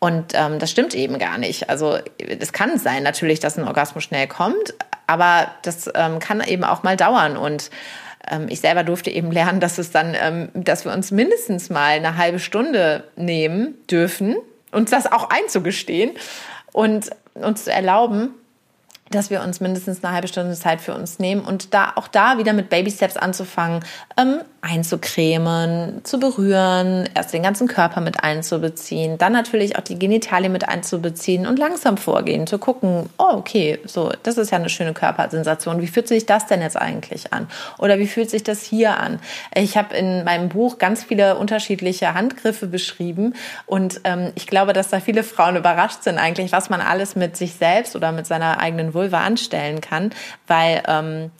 [0.00, 1.70] Und ähm, das stimmt eben gar nicht.
[1.70, 4.74] Also es kann sein natürlich, dass ein Orgasmus schnell kommt,
[5.06, 7.36] aber das ähm, kann eben auch mal dauern.
[7.36, 7.70] Und
[8.30, 11.96] ähm, ich selber durfte eben lernen, dass es dann, ähm, dass wir uns mindestens mal
[11.96, 14.36] eine halbe Stunde nehmen dürfen,
[14.70, 16.12] uns das auch einzugestehen
[16.72, 18.34] und uns zu erlauben,
[19.10, 22.38] dass wir uns mindestens eine halbe Stunde Zeit für uns nehmen und da auch da
[22.38, 23.84] wieder mit Baby Steps anzufangen,
[24.16, 30.52] ähm, einzucremen, zu berühren, erst den ganzen Körper mit einzubeziehen, dann natürlich auch die Genitalien
[30.52, 34.94] mit einzubeziehen und langsam vorgehen, zu gucken, oh okay, so das ist ja eine schöne
[34.94, 35.80] Körpersensation.
[35.80, 37.46] Wie fühlt sich das denn jetzt eigentlich an?
[37.78, 39.20] Oder wie fühlt sich das hier an?
[39.54, 43.34] Ich habe in meinem Buch ganz viele unterschiedliche Handgriffe beschrieben
[43.66, 47.36] und ähm, ich glaube, dass da viele Frauen überrascht sind eigentlich, was man alles mit
[47.36, 50.10] sich selbst oder mit seiner eigenen Vulva anstellen kann,
[50.46, 51.30] weil ähm,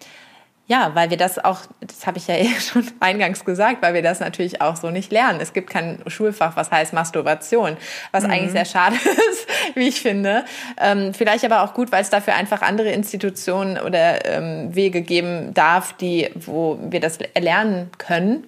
[0.69, 4.03] ja, weil wir das auch, das habe ich ja eh schon eingangs gesagt, weil wir
[4.03, 5.41] das natürlich auch so nicht lernen.
[5.41, 7.77] Es gibt kein Schulfach, was heißt Masturbation,
[8.13, 8.31] was mhm.
[8.31, 8.97] eigentlich sehr schade
[9.31, 10.45] ist, wie ich finde.
[10.79, 15.55] Ähm, vielleicht aber auch gut, weil es dafür einfach andere Institutionen oder ähm, Wege geben
[15.55, 18.45] darf, die, wo wir das lernen können.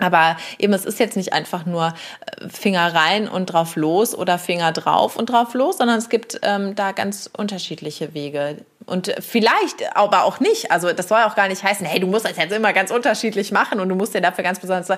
[0.00, 1.94] Aber eben, es ist jetzt nicht einfach nur
[2.40, 6.40] äh, Finger rein und drauf los oder Finger drauf und drauf los, sondern es gibt
[6.42, 8.64] ähm, da ganz unterschiedliche Wege.
[8.86, 10.72] Und vielleicht aber auch nicht.
[10.72, 13.52] Also das soll auch gar nicht heißen, hey, du musst das jetzt immer ganz unterschiedlich
[13.52, 14.88] machen und du musst dir dafür ganz besonders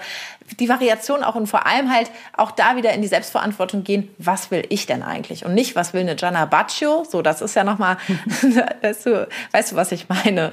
[0.59, 4.51] die Variation auch und vor allem halt auch da wieder in die Selbstverantwortung gehen, was
[4.51, 5.45] will ich denn eigentlich?
[5.45, 7.05] Und nicht, was will eine Gianna Baccio?
[7.11, 7.99] So, das ist ja nochmal,
[8.83, 10.53] weißt du, weißt du, was ich meine?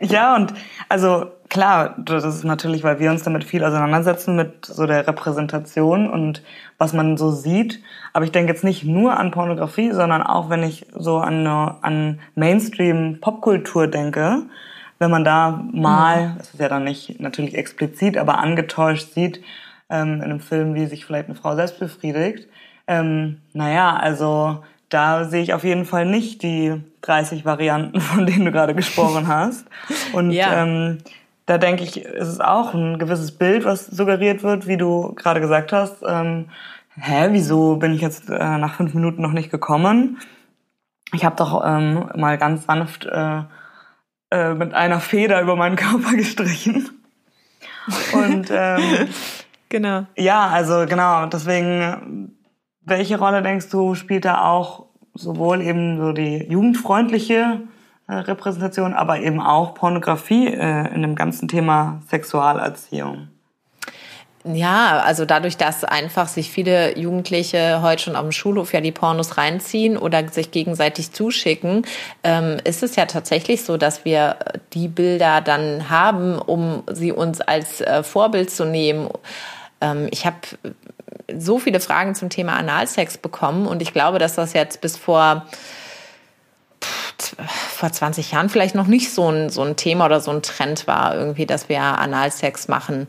[0.00, 0.54] Ja, und
[0.88, 6.08] also klar, das ist natürlich, weil wir uns damit viel auseinandersetzen mit so der Repräsentation
[6.08, 6.42] und
[6.78, 7.82] was man so sieht.
[8.14, 12.20] Aber ich denke jetzt nicht nur an Pornografie, sondern auch, wenn ich so an, an
[12.34, 14.44] Mainstream-Popkultur denke,
[14.98, 16.38] wenn man da mal, mhm.
[16.38, 19.42] das ist ja dann nicht natürlich explizit, aber angetäuscht sieht,
[19.90, 22.48] ähm, in einem Film, wie sich vielleicht eine Frau selbst befriedigt.
[22.86, 28.44] Ähm, naja, also da sehe ich auf jeden Fall nicht die 30 Varianten, von denen
[28.44, 29.64] du gerade gesprochen hast.
[30.12, 30.62] Und ja.
[30.62, 30.98] ähm,
[31.46, 35.40] da denke ich, ist es auch ein gewisses Bild, was suggeriert wird, wie du gerade
[35.40, 36.02] gesagt hast.
[36.06, 36.50] Ähm,
[36.94, 40.18] hä, wieso bin ich jetzt äh, nach fünf Minuten noch nicht gekommen?
[41.12, 43.42] Ich habe doch ähm, mal ganz sanft äh,
[44.30, 46.88] äh, mit einer Feder über meinen Körper gestrichen.
[48.12, 49.08] Und ähm,
[49.68, 50.06] genau.
[50.16, 51.26] Ja, also genau.
[51.26, 52.36] Deswegen,
[52.82, 57.60] welche Rolle denkst du spielt da auch sowohl eben so die jugendfreundliche
[58.06, 63.28] äh, Repräsentation, aber eben auch Pornografie äh, in dem ganzen Thema Sexualerziehung.
[64.44, 68.90] Ja, also dadurch, dass einfach sich viele Jugendliche heute schon auf dem Schulhof ja die
[68.90, 71.84] Pornos reinziehen oder sich gegenseitig zuschicken,
[72.24, 74.36] ähm, ist es ja tatsächlich so, dass wir
[74.72, 79.10] die Bilder dann haben, um sie uns als äh, Vorbild zu nehmen.
[79.82, 80.38] Ähm, ich habe
[81.38, 85.46] so viele Fragen zum Thema Analsex bekommen und ich glaube, dass das jetzt bis vor
[87.36, 90.86] vor 20 Jahren vielleicht noch nicht so ein, so ein Thema oder so ein Trend
[90.86, 93.06] war, irgendwie, dass wir Analsex machen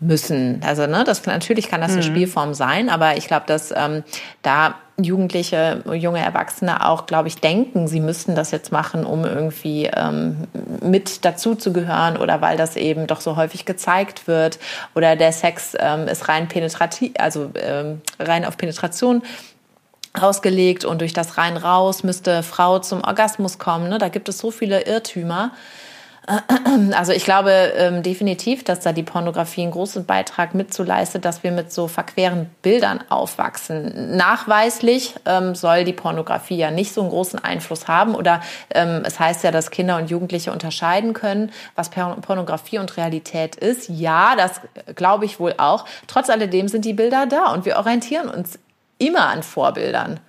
[0.00, 0.60] müssen.
[0.64, 2.06] Also, ne, das natürlich kann das eine mhm.
[2.06, 4.04] Spielform sein, aber ich glaube, dass ähm,
[4.42, 9.86] da Jugendliche, junge Erwachsene auch, glaube ich, denken, sie müssten das jetzt machen, um irgendwie
[9.86, 10.48] ähm,
[10.82, 11.24] mit
[11.72, 14.58] gehören oder weil das eben doch so häufig gezeigt wird
[14.94, 19.22] oder der Sex ähm, ist rein penetrativ, also ähm, rein auf Penetration
[20.12, 23.88] ausgelegt und durch das rein raus müsste Frau zum Orgasmus kommen.
[23.88, 23.98] Ne?
[23.98, 25.52] Da gibt es so viele Irrtümer.
[26.92, 31.50] Also ich glaube ähm, definitiv, dass da die Pornografie einen großen Beitrag mitzuleistet, dass wir
[31.50, 34.16] mit so verqueren Bildern aufwachsen.
[34.16, 38.40] Nachweislich ähm, soll die Pornografie ja nicht so einen großen Einfluss haben oder
[38.74, 43.88] ähm, es heißt ja, dass Kinder und Jugendliche unterscheiden können, was Pornografie und Realität ist.
[43.88, 44.60] Ja, das
[44.94, 45.84] glaube ich wohl auch.
[46.06, 48.58] Trotz alledem sind die Bilder da und wir orientieren uns
[48.98, 50.20] immer an Vorbildern.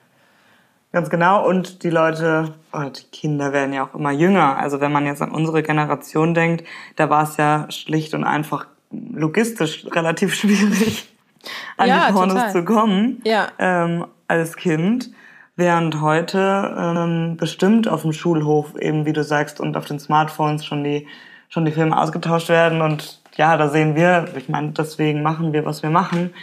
[0.94, 1.44] Ganz genau.
[1.48, 4.58] Und die Leute, oder die Kinder werden ja auch immer jünger.
[4.58, 6.66] Also wenn man jetzt an unsere Generation denkt,
[6.98, 11.10] da war es ja schlicht und einfach logistisch relativ schwierig,
[11.78, 12.52] an ja, die Pornos total.
[12.52, 13.48] zu kommen ja.
[13.58, 15.10] ähm, als Kind.
[15.56, 20.64] Während heute ähm, bestimmt auf dem Schulhof eben, wie du sagst, und auf den Smartphones
[20.64, 21.08] schon die,
[21.50, 22.82] schon die Filme ausgetauscht werden.
[22.82, 26.34] Und ja, da sehen wir, ich meine, deswegen machen wir, was wir machen.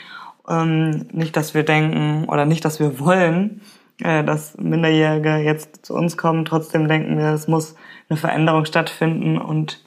[0.48, 3.60] Ähm, nicht, dass wir denken oder nicht, dass wir wollen,
[4.04, 6.44] äh, dass Minderjährige jetzt zu uns kommen.
[6.44, 7.74] Trotzdem denken wir, es muss
[8.08, 9.84] eine Veränderung stattfinden und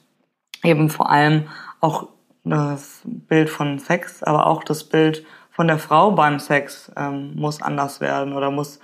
[0.64, 1.48] eben vor allem
[1.82, 2.08] auch
[2.44, 7.62] das Bild von Sex, aber auch das Bild von der Frau beim Sex ähm, muss
[7.62, 8.80] anders werden oder muss,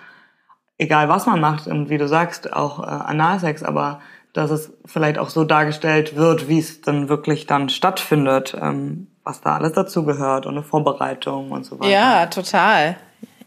[0.77, 3.99] egal was man macht und wie du sagst, auch äh, Analsex, aber
[4.33, 9.41] dass es vielleicht auch so dargestellt wird, wie es dann wirklich dann stattfindet, ähm, was
[9.41, 11.89] da alles dazu gehört und eine Vorbereitung und so weiter.
[11.89, 12.97] Ja, total.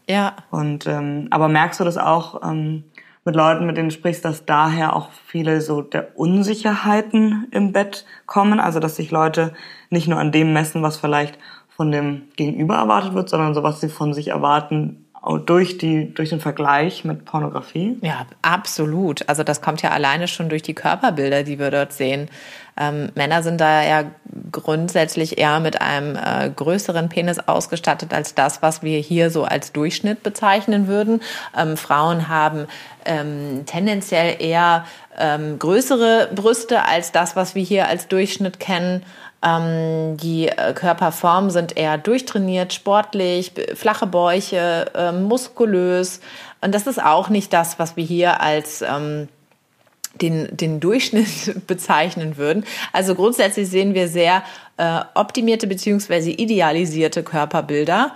[0.07, 0.35] Ja.
[0.51, 2.83] Und ähm, aber merkst du das auch ähm,
[3.25, 8.05] mit Leuten, mit denen du sprichst, dass daher auch viele so der Unsicherheiten im Bett
[8.25, 8.59] kommen?
[8.59, 9.53] Also dass sich Leute
[9.89, 11.39] nicht nur an dem messen, was vielleicht
[11.69, 15.02] von dem Gegenüber erwartet wird, sondern so was sie von sich erwarten,
[15.45, 17.97] durch, die, durch den Vergleich mit Pornografie?
[18.01, 19.27] Ja, absolut.
[19.29, 22.29] Also das kommt ja alleine schon durch die Körperbilder, die wir dort sehen.
[22.75, 24.03] Ähm, Männer sind da ja
[24.51, 29.71] grundsätzlich eher mit einem äh, größeren Penis ausgestattet als das, was wir hier so als
[29.71, 31.21] Durchschnitt bezeichnen würden.
[31.57, 32.67] Ähm, Frauen haben
[33.05, 34.85] ähm, tendenziell eher
[35.17, 39.03] ähm, größere Brüste als das, was wir hier als Durchschnitt kennen.
[39.43, 46.21] Ähm, die äh, Körperformen sind eher durchtrainiert, sportlich, flache Bäuche, äh, muskulös.
[46.61, 49.27] Und das ist auch nicht das, was wir hier als ähm,
[50.21, 52.65] den, den Durchschnitt bezeichnen würden.
[52.93, 54.43] Also grundsätzlich sehen wir sehr
[54.77, 58.13] äh, optimierte beziehungsweise idealisierte Körperbilder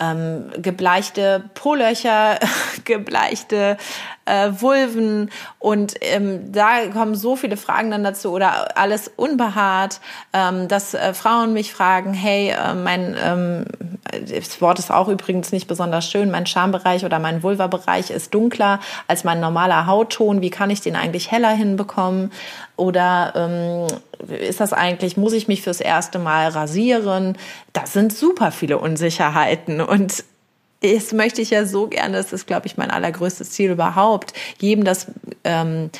[0.00, 2.38] ähm, gebleichte Po-Löcher,
[2.84, 3.76] gebleichte
[4.26, 10.00] äh, Vulven und ähm, da kommen so viele Fragen dann dazu oder alles unbehaart,
[10.32, 13.64] ähm, dass äh, Frauen mich fragen, hey, äh, mein ähm,
[14.28, 18.80] das Wort ist auch übrigens nicht besonders schön, mein Schambereich oder mein Vulva-Bereich ist dunkler
[19.08, 22.32] als mein normaler Hautton, wie kann ich den eigentlich heller hinbekommen?
[22.76, 27.36] Oder ähm, ist das eigentlich, muss ich mich fürs erste Mal rasieren?
[27.72, 30.24] Das sind super viele Unsicherheiten und
[30.82, 34.84] das möchte ich ja so gerne, das ist, glaube ich, mein allergrößtes Ziel überhaupt, jedem
[34.84, 35.06] das
[35.44, 35.90] ähm,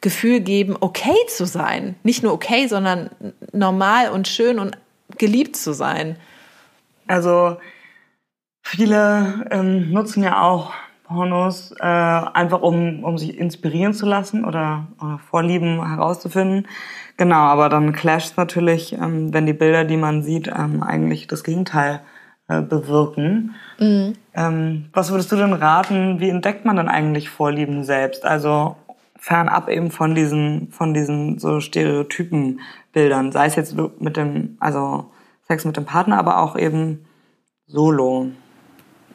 [0.00, 1.96] Gefühl geben, okay zu sein.
[2.02, 3.10] Nicht nur okay, sondern
[3.52, 4.76] normal und schön und
[5.16, 6.16] geliebt zu sein.
[7.08, 7.56] Also
[8.62, 10.72] viele ähm, nutzen ja auch
[11.04, 16.68] Pornos äh, einfach, um, um sich inspirieren zu lassen oder, oder Vorlieben herauszufinden.
[17.16, 21.44] Genau, aber dann clasht natürlich, ähm, wenn die Bilder, die man sieht, ähm, eigentlich das
[21.44, 22.00] Gegenteil
[22.46, 23.54] äh, bewirken.
[23.78, 24.12] Mhm.
[24.34, 28.24] Ähm, was würdest du denn raten, wie entdeckt man dann eigentlich Vorlieben selbst?
[28.24, 28.76] Also
[29.18, 32.60] fernab eben von diesen, von diesen so Stereotypen
[32.92, 35.10] Bildern, sei es jetzt mit dem, also
[35.48, 37.06] Sex mit dem Partner, aber auch eben
[37.66, 38.28] solo.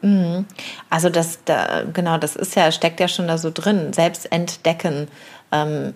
[0.01, 0.45] Mhm.
[0.89, 3.93] Also das, da, genau, das ist ja, steckt ja schon da so drin.
[3.93, 5.07] Selbst entdecken,
[5.51, 5.93] ähm,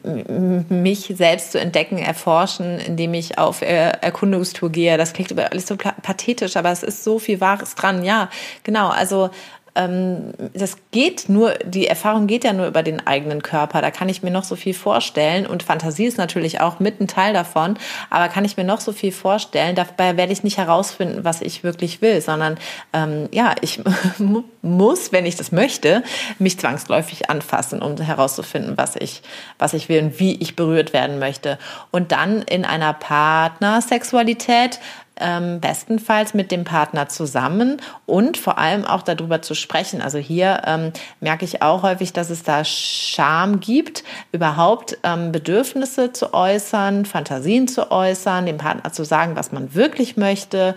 [0.70, 4.98] mich selbst zu entdecken, erforschen, indem ich auf Erkundungstour gehe.
[4.98, 8.04] Das klingt alles so pathetisch, aber es ist so viel Wahres dran.
[8.04, 8.30] Ja,
[8.64, 8.90] genau.
[8.90, 9.30] Also
[9.78, 13.82] ähm, das geht nur, die Erfahrung geht ja nur über den eigenen Körper.
[13.82, 17.08] Da kann ich mir noch so viel vorstellen und Fantasie ist natürlich auch mit ein
[17.08, 17.78] Teil davon,
[18.10, 21.64] aber kann ich mir noch so viel vorstellen, dabei werde ich nicht herausfinden, was ich
[21.64, 22.58] wirklich will, sondern
[22.94, 23.82] ähm, ja, ich
[24.62, 26.04] muss, wenn ich das möchte,
[26.40, 29.22] mich zwangsläufig anfassen, um herauszufinden, was ich,
[29.60, 31.58] was ich will und wie ich berührt werden möchte.
[31.92, 34.80] Und dann in einer Partnersexualität
[35.20, 40.02] ähm, bestenfalls mit dem Partner zusammen und vor allem auch darüber zu sprechen.
[40.02, 46.14] Also hier ähm, merke ich auch häufig, dass es da Scham gibt, überhaupt ähm, Bedürfnisse
[46.14, 50.76] zu äußern, Fantasien zu äußern, dem Partner zu sagen, was man wirklich möchte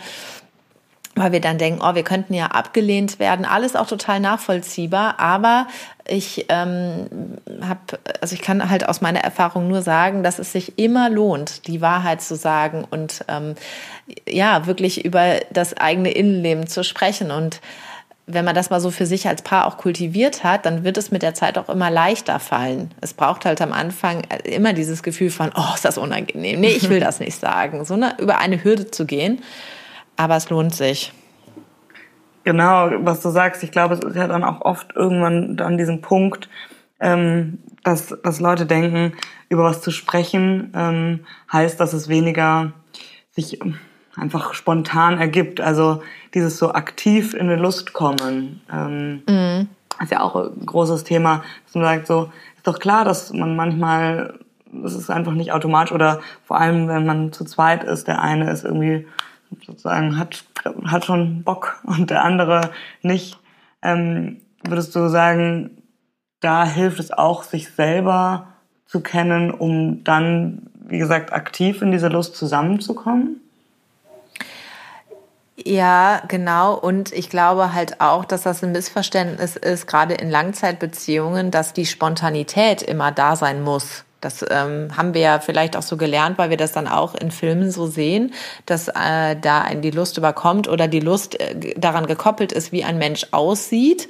[1.20, 3.44] weil wir dann denken, oh, wir könnten ja abgelehnt werden.
[3.44, 5.66] Alles auch total nachvollziehbar, aber
[6.08, 7.80] ich ähm, habe,
[8.20, 11.80] also ich kann halt aus meiner Erfahrung nur sagen, dass es sich immer lohnt, die
[11.80, 13.54] Wahrheit zu sagen und ähm,
[14.26, 17.60] ja wirklich über das eigene Innenleben zu sprechen und
[18.32, 21.10] wenn man das mal so für sich als Paar auch kultiviert hat, dann wird es
[21.10, 22.92] mit der Zeit auch immer leichter fallen.
[23.00, 26.60] Es braucht halt am Anfang immer dieses Gefühl von, oh, ist das unangenehm.
[26.60, 27.84] Nee, ich will das nicht sagen.
[27.84, 29.42] So ne, über eine Hürde zu gehen
[30.20, 31.14] aber es lohnt sich.
[32.44, 36.02] Genau, was du sagst, ich glaube, es ist ja dann auch oft irgendwann an diesem
[36.02, 36.50] Punkt,
[37.00, 39.14] ähm, dass, dass Leute denken,
[39.48, 42.72] über was zu sprechen, ähm, heißt, dass es weniger
[43.30, 43.58] sich
[44.14, 45.60] einfach spontan ergibt.
[45.62, 46.02] Also
[46.34, 48.60] dieses so aktiv in eine Lust kommen.
[48.70, 49.68] Ähm, mhm.
[50.02, 53.56] ist ja auch ein großes Thema, dass man sagt, so, ist doch klar, dass man
[53.56, 54.38] manchmal,
[54.70, 58.50] das ist einfach nicht automatisch oder vor allem, wenn man zu zweit ist, der eine
[58.50, 59.06] ist irgendwie
[59.64, 60.44] sozusagen hat,
[60.84, 62.70] hat schon Bock und der andere
[63.02, 63.38] nicht.
[63.82, 65.82] Ähm, würdest du sagen,
[66.40, 68.48] da hilft es auch, sich selber
[68.86, 73.40] zu kennen, um dann, wie gesagt, aktiv in diese Lust zusammenzukommen?
[75.64, 76.74] Ja, genau.
[76.74, 81.86] Und ich glaube halt auch, dass das ein Missverständnis ist, gerade in Langzeitbeziehungen, dass die
[81.86, 84.04] Spontanität immer da sein muss.
[84.20, 87.30] Das ähm, haben wir ja vielleicht auch so gelernt, weil wir das dann auch in
[87.30, 88.32] Filmen so sehen,
[88.66, 92.84] dass äh, da einen die Lust überkommt oder die Lust äh, daran gekoppelt ist, wie
[92.84, 94.08] ein Mensch aussieht.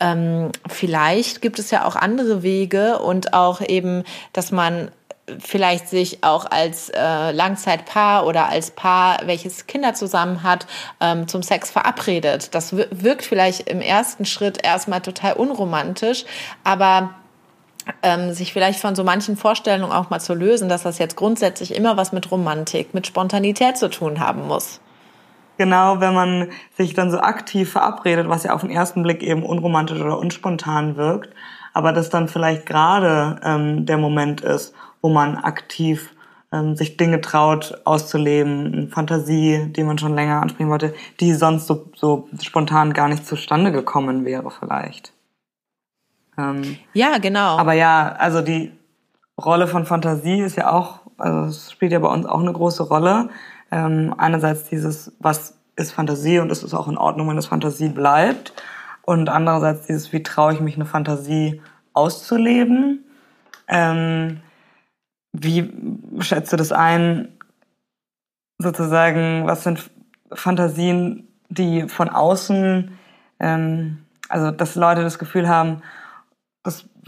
[0.00, 4.90] Ähm, vielleicht gibt es ja auch andere Wege und auch eben, dass man
[5.38, 10.66] vielleicht sich auch als äh, Langzeitpaar oder als Paar, welches Kinder zusammen hat,
[11.00, 12.54] ähm, zum Sex verabredet.
[12.54, 16.24] Das wirkt vielleicht im ersten Schritt erstmal total unromantisch,
[16.64, 17.14] aber
[18.02, 21.74] ähm, sich vielleicht von so manchen Vorstellungen auch mal zu lösen, dass das jetzt grundsätzlich
[21.74, 24.80] immer was mit Romantik, mit Spontanität zu tun haben muss.
[25.56, 29.42] genau, wenn man sich dann so aktiv verabredet, was ja auf den ersten Blick eben
[29.42, 31.34] unromantisch oder unspontan wirkt,
[31.74, 36.14] aber das dann vielleicht gerade ähm, der Moment ist, wo man aktiv
[36.52, 41.90] ähm, sich Dinge traut auszuleben, Fantasie, die man schon länger ansprechen wollte, die sonst so,
[41.94, 45.12] so spontan gar nicht zustande gekommen wäre vielleicht.
[46.38, 47.58] Ähm, ja, genau.
[47.58, 48.72] Aber ja, also die
[49.40, 52.84] Rolle von Fantasie ist ja auch, also es spielt ja bei uns auch eine große
[52.84, 53.28] Rolle.
[53.70, 57.88] Ähm, einerseits dieses, was ist Fantasie und es ist auch in Ordnung, wenn es Fantasie
[57.88, 58.52] bleibt.
[59.02, 61.60] Und andererseits dieses, wie traue ich mich, eine Fantasie
[61.92, 63.04] auszuleben.
[63.66, 64.40] Ähm,
[65.32, 65.72] wie
[66.20, 67.28] schätzt du das ein,
[68.58, 69.90] sozusagen, was sind
[70.32, 72.98] Fantasien, die von außen,
[73.40, 75.82] ähm, also dass Leute das Gefühl haben,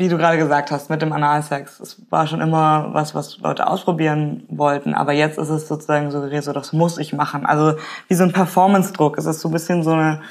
[0.01, 3.67] wie du gerade gesagt hast, mit dem Analsex, das war schon immer was, was Leute
[3.67, 7.45] ausprobieren wollten, aber jetzt ist es sozusagen suggeriert, so das muss ich machen.
[7.45, 7.79] Also
[8.09, 9.19] wie so ein Performance-Druck.
[9.19, 10.23] Es ist so ein bisschen so eine,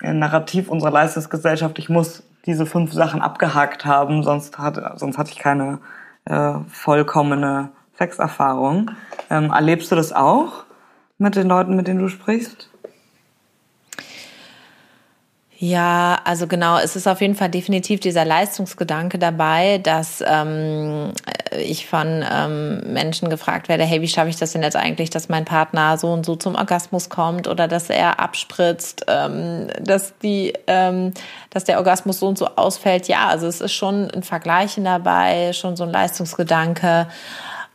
[0.00, 5.30] ein Narrativ unserer Leistungsgesellschaft, ich muss diese fünf Sachen abgehakt haben, sonst, hat, sonst hatte
[5.30, 5.80] ich keine
[6.24, 8.92] äh, vollkommene Sexerfahrung.
[9.28, 10.64] Ähm, erlebst du das auch
[11.18, 12.71] mit den Leuten, mit denen du sprichst?
[15.64, 21.12] Ja, also genau, es ist auf jeden Fall definitiv dieser Leistungsgedanke dabei, dass ähm,
[21.56, 25.28] ich von ähm, Menschen gefragt werde, hey, wie schaffe ich das denn jetzt eigentlich, dass
[25.28, 30.52] mein Partner so und so zum Orgasmus kommt oder dass er abspritzt, ähm, dass die,
[30.66, 31.14] ähm,
[31.50, 33.06] dass der Orgasmus so und so ausfällt.
[33.06, 37.06] Ja, also es ist schon ein Vergleichen dabei, schon so ein Leistungsgedanke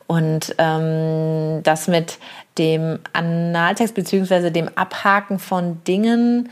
[0.07, 2.19] und ähm, das mit
[2.57, 6.49] dem Analtext beziehungsweise dem Abhaken von Dingen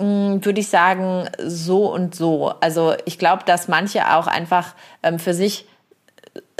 [0.00, 2.52] würde ich sagen, so und so.
[2.60, 5.66] Also ich glaube, dass manche auch einfach ähm, für sich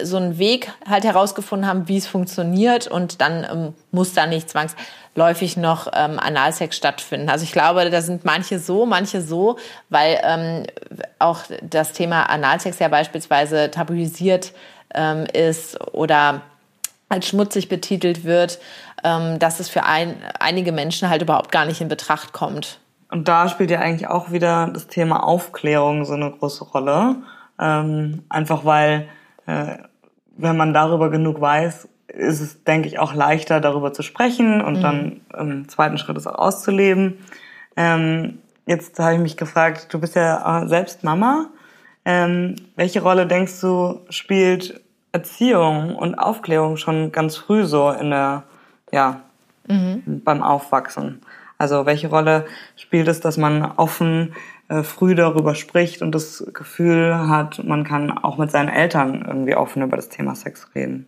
[0.02, 4.50] so einen Weg halt herausgefunden haben, wie es funktioniert und dann ähm, muss da nicht
[4.50, 7.28] zwangsläufig noch ähm, Analsex stattfinden.
[7.28, 10.66] Also ich glaube, da sind manche so, manche so, weil ähm,
[11.18, 14.52] auch das Thema Analsex ja beispielsweise tabuisiert
[14.94, 16.42] ähm, ist oder
[17.08, 18.58] als schmutzig betitelt wird,
[19.04, 22.78] ähm, dass es für ein, einige Menschen halt überhaupt gar nicht in Betracht kommt.
[23.10, 27.16] Und da spielt ja eigentlich auch wieder das Thema Aufklärung so eine große Rolle.
[27.58, 29.08] Ähm, einfach weil,
[29.46, 29.78] äh,
[30.36, 34.78] wenn man darüber genug weiß, ist es, denke ich, auch leichter, darüber zu sprechen und
[34.78, 34.80] mhm.
[34.80, 37.18] dann im zweiten Schritt es auch auszuleben.
[37.76, 41.46] Ähm, jetzt habe ich mich gefragt, du bist ja selbst Mama.
[42.04, 44.80] Ähm, welche Rolle denkst du spielt
[45.12, 48.44] Erziehung und Aufklärung schon ganz früh so in der,
[48.92, 49.20] ja,
[49.68, 50.22] mhm.
[50.24, 51.20] beim Aufwachsen?
[51.60, 54.34] Also welche Rolle spielt es, dass man offen
[54.68, 59.54] äh, früh darüber spricht und das Gefühl hat, man kann auch mit seinen Eltern irgendwie
[59.54, 61.06] offen über das Thema Sex reden?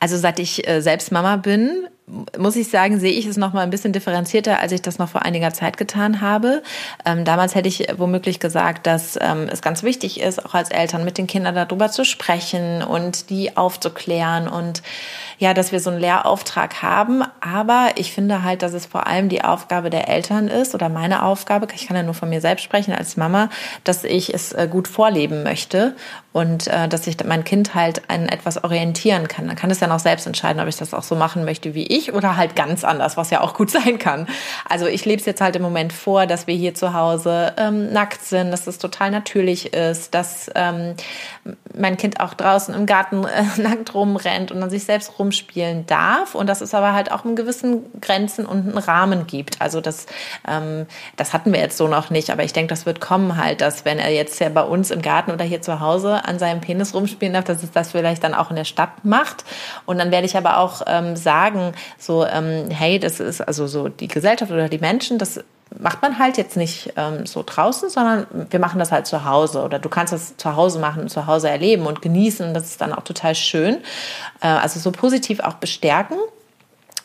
[0.00, 3.62] Also seit ich äh, selbst Mama bin, muss ich sagen, sehe ich es noch mal
[3.62, 6.62] ein bisschen differenzierter, als ich das noch vor einiger Zeit getan habe.
[7.06, 11.04] Ähm, damals hätte ich womöglich gesagt, dass ähm, es ganz wichtig ist, auch als Eltern
[11.04, 14.82] mit den Kindern darüber zu sprechen und die aufzuklären und
[15.38, 17.22] ja, dass wir so einen Lehrauftrag haben.
[17.40, 21.22] Aber ich finde halt, dass es vor allem die Aufgabe der Eltern ist oder meine
[21.22, 23.48] Aufgabe, ich kann ja nur von mir selbst sprechen als Mama,
[23.82, 25.96] dass ich es äh, gut vorleben möchte
[26.32, 29.46] und äh, dass ich mein Kind halt an etwas orientieren kann.
[29.46, 31.86] Dann kann es ja noch selbst entscheiden, ob ich das auch so machen möchte wie
[31.86, 34.26] ich oder halt ganz anders, was ja auch gut sein kann.
[34.68, 37.92] Also ich lebe es jetzt halt im Moment vor, dass wir hier zu Hause ähm,
[37.92, 40.94] nackt sind, dass es total natürlich ist, dass ähm,
[41.76, 46.34] mein Kind auch draußen im Garten äh, nackt rumrennt und dann sich selbst rumspielen darf
[46.34, 49.60] und dass es aber halt auch in gewissen Grenzen und einen Rahmen gibt.
[49.60, 50.06] Also das,
[50.48, 50.86] ähm,
[51.16, 53.84] das hatten wir jetzt so noch nicht, aber ich denke, das wird kommen halt, dass
[53.84, 56.94] wenn er jetzt ja bei uns im Garten oder hier zu Hause an seinem Penis
[56.94, 59.44] rumspielen darf, dass es das vielleicht dann auch in der Stadt macht.
[59.86, 63.88] Und dann werde ich aber auch ähm, sagen, so, ähm, hey, das ist also so
[63.88, 65.40] die Gesellschaft oder die Menschen, das
[65.78, 69.62] macht man halt jetzt nicht ähm, so draußen, sondern wir machen das halt zu Hause
[69.62, 72.54] oder du kannst das zu Hause machen zu Hause erleben und genießen.
[72.54, 73.78] Das ist dann auch total schön.
[74.40, 76.18] Äh, also so positiv auch bestärken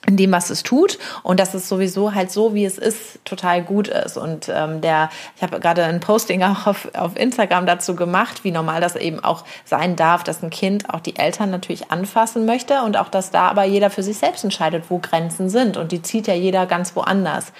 [0.08, 3.62] in dem, was es tut und dass es sowieso halt so, wie es ist, total
[3.62, 4.18] gut ist.
[4.18, 8.52] Und ähm, der, ich habe gerade ein Posting auch auf, auf Instagram dazu gemacht, wie
[8.52, 12.82] normal das eben auch sein darf, dass ein Kind auch die Eltern natürlich anfassen möchte
[12.82, 15.78] und auch, dass da aber jeder für sich selbst entscheidet, wo Grenzen sind.
[15.78, 17.52] Und die zieht ja jeder ganz woanders.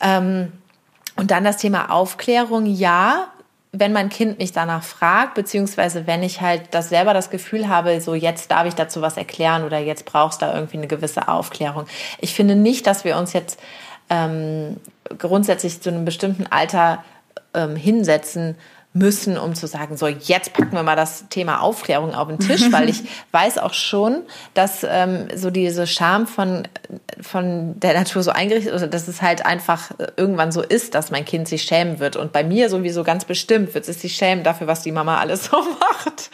[0.00, 0.52] Ähm,
[1.16, 3.26] und dann das Thema Aufklärung, ja,
[3.72, 8.00] wenn mein Kind mich danach fragt, beziehungsweise wenn ich halt das selber das Gefühl habe,
[8.00, 11.28] so jetzt darf ich dazu was erklären oder jetzt brauchst du da irgendwie eine gewisse
[11.28, 11.86] Aufklärung.
[12.20, 13.60] Ich finde nicht, dass wir uns jetzt
[14.08, 14.78] ähm,
[15.18, 17.04] grundsätzlich zu einem bestimmten Alter
[17.52, 18.56] ähm, hinsetzen
[18.98, 22.70] müssen, um zu sagen, so jetzt packen wir mal das Thema Aufklärung auf den Tisch,
[22.70, 24.22] weil ich weiß auch schon,
[24.54, 26.66] dass ähm, so diese Scham von,
[27.20, 31.24] von der Natur so eingerichtet ist, dass es halt einfach irgendwann so ist, dass mein
[31.24, 32.16] Kind sich schämen wird.
[32.16, 35.44] Und bei mir sowieso ganz bestimmt wird es sich schämen dafür, was die Mama alles
[35.50, 36.30] so macht.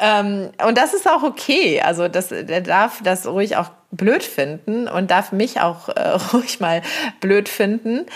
[0.00, 1.80] Ähm, und das ist auch okay.
[1.80, 6.60] Also das, der darf das ruhig auch blöd finden und darf mich auch äh, ruhig
[6.60, 6.82] mal
[7.20, 8.06] blöd finden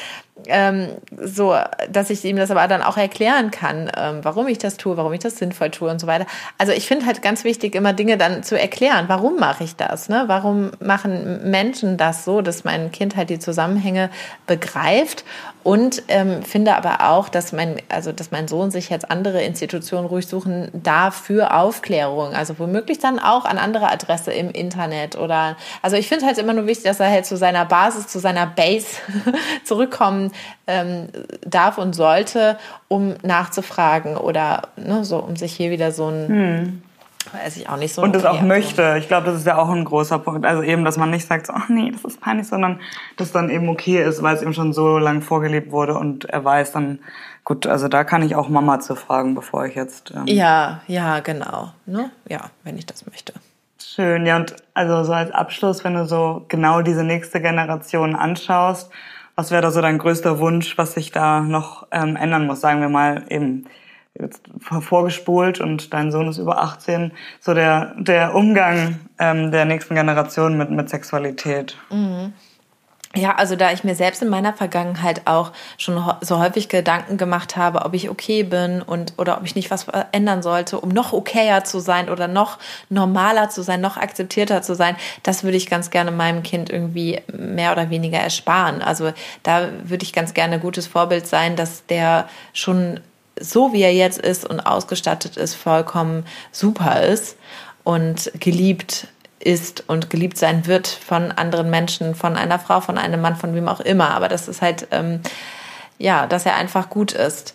[0.46, 1.56] ähm, so,
[1.90, 5.12] dass ich ihm das aber dann auch erklären kann, ähm, warum ich das tue, warum
[5.12, 6.26] ich das sinnvoll tue und so weiter.
[6.58, 9.06] Also ich finde halt ganz wichtig, immer Dinge dann zu erklären.
[9.08, 10.08] Warum mache ich das?
[10.08, 10.24] Ne?
[10.26, 14.10] Warum machen Menschen das so, dass mein Kind halt die Zusammenhänge
[14.46, 15.24] begreift
[15.62, 20.06] und ähm, finde aber auch, dass mein, also dass mein Sohn sich jetzt andere Institutionen
[20.06, 22.34] ruhig suchen darf für Aufklärung.
[22.34, 26.52] Also womöglich dann auch an andere Adresse im Internet oder also ich finde halt immer
[26.52, 28.86] nur wichtig, dass er halt zu seiner Basis, zu seiner Base
[29.64, 30.25] zurückkommen
[30.66, 31.08] ähm,
[31.44, 32.58] darf und sollte,
[32.88, 36.82] um nachzufragen oder ne, so, um sich hier wieder so ein hm
[37.32, 38.02] weiß ich auch nicht so.
[38.02, 38.96] Und das auch möchte.
[38.98, 40.46] Ich glaube, das ist ja auch ein großer Punkt.
[40.46, 42.80] Also eben, dass man nicht sagt, so, ach nee, das ist peinlich, sondern
[43.16, 46.44] dass dann eben okay ist, weil es ihm schon so lang vorgelebt wurde und er
[46.44, 47.00] weiß dann,
[47.44, 50.12] gut, also da kann ich auch Mama zu fragen, bevor ich jetzt.
[50.12, 51.72] Ähm ja, ja, genau.
[51.86, 52.10] Ne?
[52.28, 53.34] Ja, wenn ich das möchte.
[53.78, 58.90] Schön, ja, und also so als Abschluss, wenn du so genau diese nächste Generation anschaust,
[59.36, 62.60] was wäre da so dein größter Wunsch, was sich da noch ähm, ändern muss?
[62.60, 63.66] Sagen wir mal eben
[64.18, 69.94] jetzt vorgespult und dein Sohn ist über 18, so der, der Umgang ähm, der nächsten
[69.94, 71.76] Generation mit, mit Sexualität.
[71.90, 72.32] Mhm.
[73.16, 77.56] Ja, also da ich mir selbst in meiner Vergangenheit auch schon so häufig Gedanken gemacht
[77.56, 81.14] habe, ob ich okay bin und oder ob ich nicht was ändern sollte, um noch
[81.14, 82.58] okayer zu sein oder noch
[82.90, 87.22] normaler zu sein, noch akzeptierter zu sein, das würde ich ganz gerne meinem Kind irgendwie
[87.32, 88.82] mehr oder weniger ersparen.
[88.82, 89.12] Also
[89.42, 93.00] da würde ich ganz gerne gutes Vorbild sein, dass der schon
[93.40, 97.36] so wie er jetzt ist und ausgestattet ist, vollkommen super ist
[97.82, 99.08] und geliebt
[99.46, 103.54] ist und geliebt sein wird von anderen Menschen, von einer Frau, von einem Mann, von
[103.54, 104.10] wem auch immer.
[104.10, 105.20] Aber das ist halt, ähm,
[105.98, 107.54] ja, dass er einfach gut ist.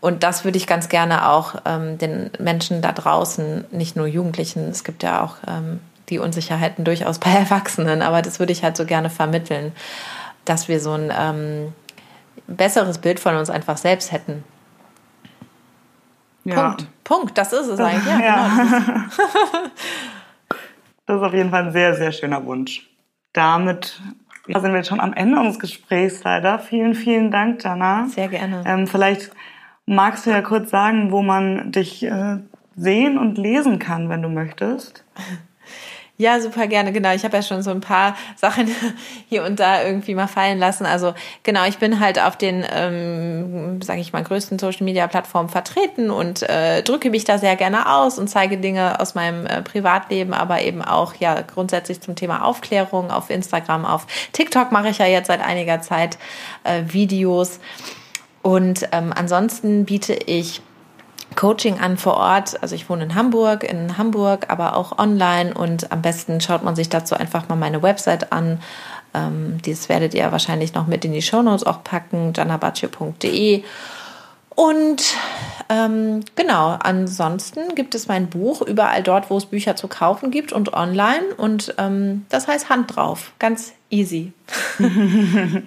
[0.00, 4.68] Und das würde ich ganz gerne auch ähm, den Menschen da draußen, nicht nur Jugendlichen,
[4.68, 8.76] es gibt ja auch ähm, die Unsicherheiten durchaus bei Erwachsenen, aber das würde ich halt
[8.76, 9.72] so gerne vermitteln,
[10.44, 11.72] dass wir so ein ähm,
[12.46, 14.44] besseres Bild von uns einfach selbst hätten
[16.44, 16.68] ja.
[16.68, 16.86] Punkt.
[17.04, 17.38] Punkt.
[17.38, 18.06] Das ist es eigentlich.
[18.06, 18.48] Ja, ja.
[18.48, 19.68] Genau,
[21.12, 22.88] das, ist auf jeden Fall ein sehr, sehr schöner Wunsch.
[23.32, 24.00] Damit
[24.46, 26.58] sind wir schon am Ende unseres Gesprächs leider.
[26.58, 28.06] Vielen, vielen Dank, Jana.
[28.08, 28.62] Sehr gerne.
[28.66, 29.30] Ähm, vielleicht
[29.86, 32.38] magst du ja kurz sagen, wo man dich äh,
[32.76, 35.04] sehen und lesen kann, wenn du möchtest.
[36.22, 37.12] Ja, super gerne, genau.
[37.12, 38.72] Ich habe ja schon so ein paar Sachen
[39.28, 40.86] hier und da irgendwie mal fallen lassen.
[40.86, 46.48] Also genau, ich bin halt auf den, ähm, sage ich mal, größten Social-Media-Plattformen vertreten und
[46.48, 50.62] äh, drücke mich da sehr gerne aus und zeige Dinge aus meinem äh, Privatleben, aber
[50.62, 55.26] eben auch ja grundsätzlich zum Thema Aufklärung auf Instagram, auf TikTok mache ich ja jetzt
[55.26, 56.18] seit einiger Zeit
[56.62, 57.58] äh, Videos.
[58.42, 60.62] Und ähm, ansonsten biete ich
[61.34, 62.62] Coaching an vor Ort.
[62.62, 66.76] Also ich wohne in Hamburg, in Hamburg, aber auch online und am besten schaut man
[66.76, 68.60] sich dazu einfach mal meine Website an.
[69.14, 73.62] Ähm, das werdet ihr wahrscheinlich noch mit in die Shownotes auch packen, janabacio.de.
[74.54, 75.02] Und
[75.68, 80.52] ähm, genau, ansonsten gibt es mein Buch überall dort, wo es Bücher zu kaufen gibt
[80.52, 81.34] und online.
[81.36, 83.32] Und ähm, das heißt Hand drauf.
[83.38, 84.32] Ganz easy.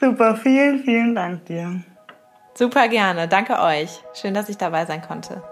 [0.00, 1.82] Super, vielen, vielen Dank dir.
[2.60, 3.26] Super gerne.
[3.26, 4.02] Danke euch.
[4.12, 5.42] Schön, dass ich dabei sein konnte.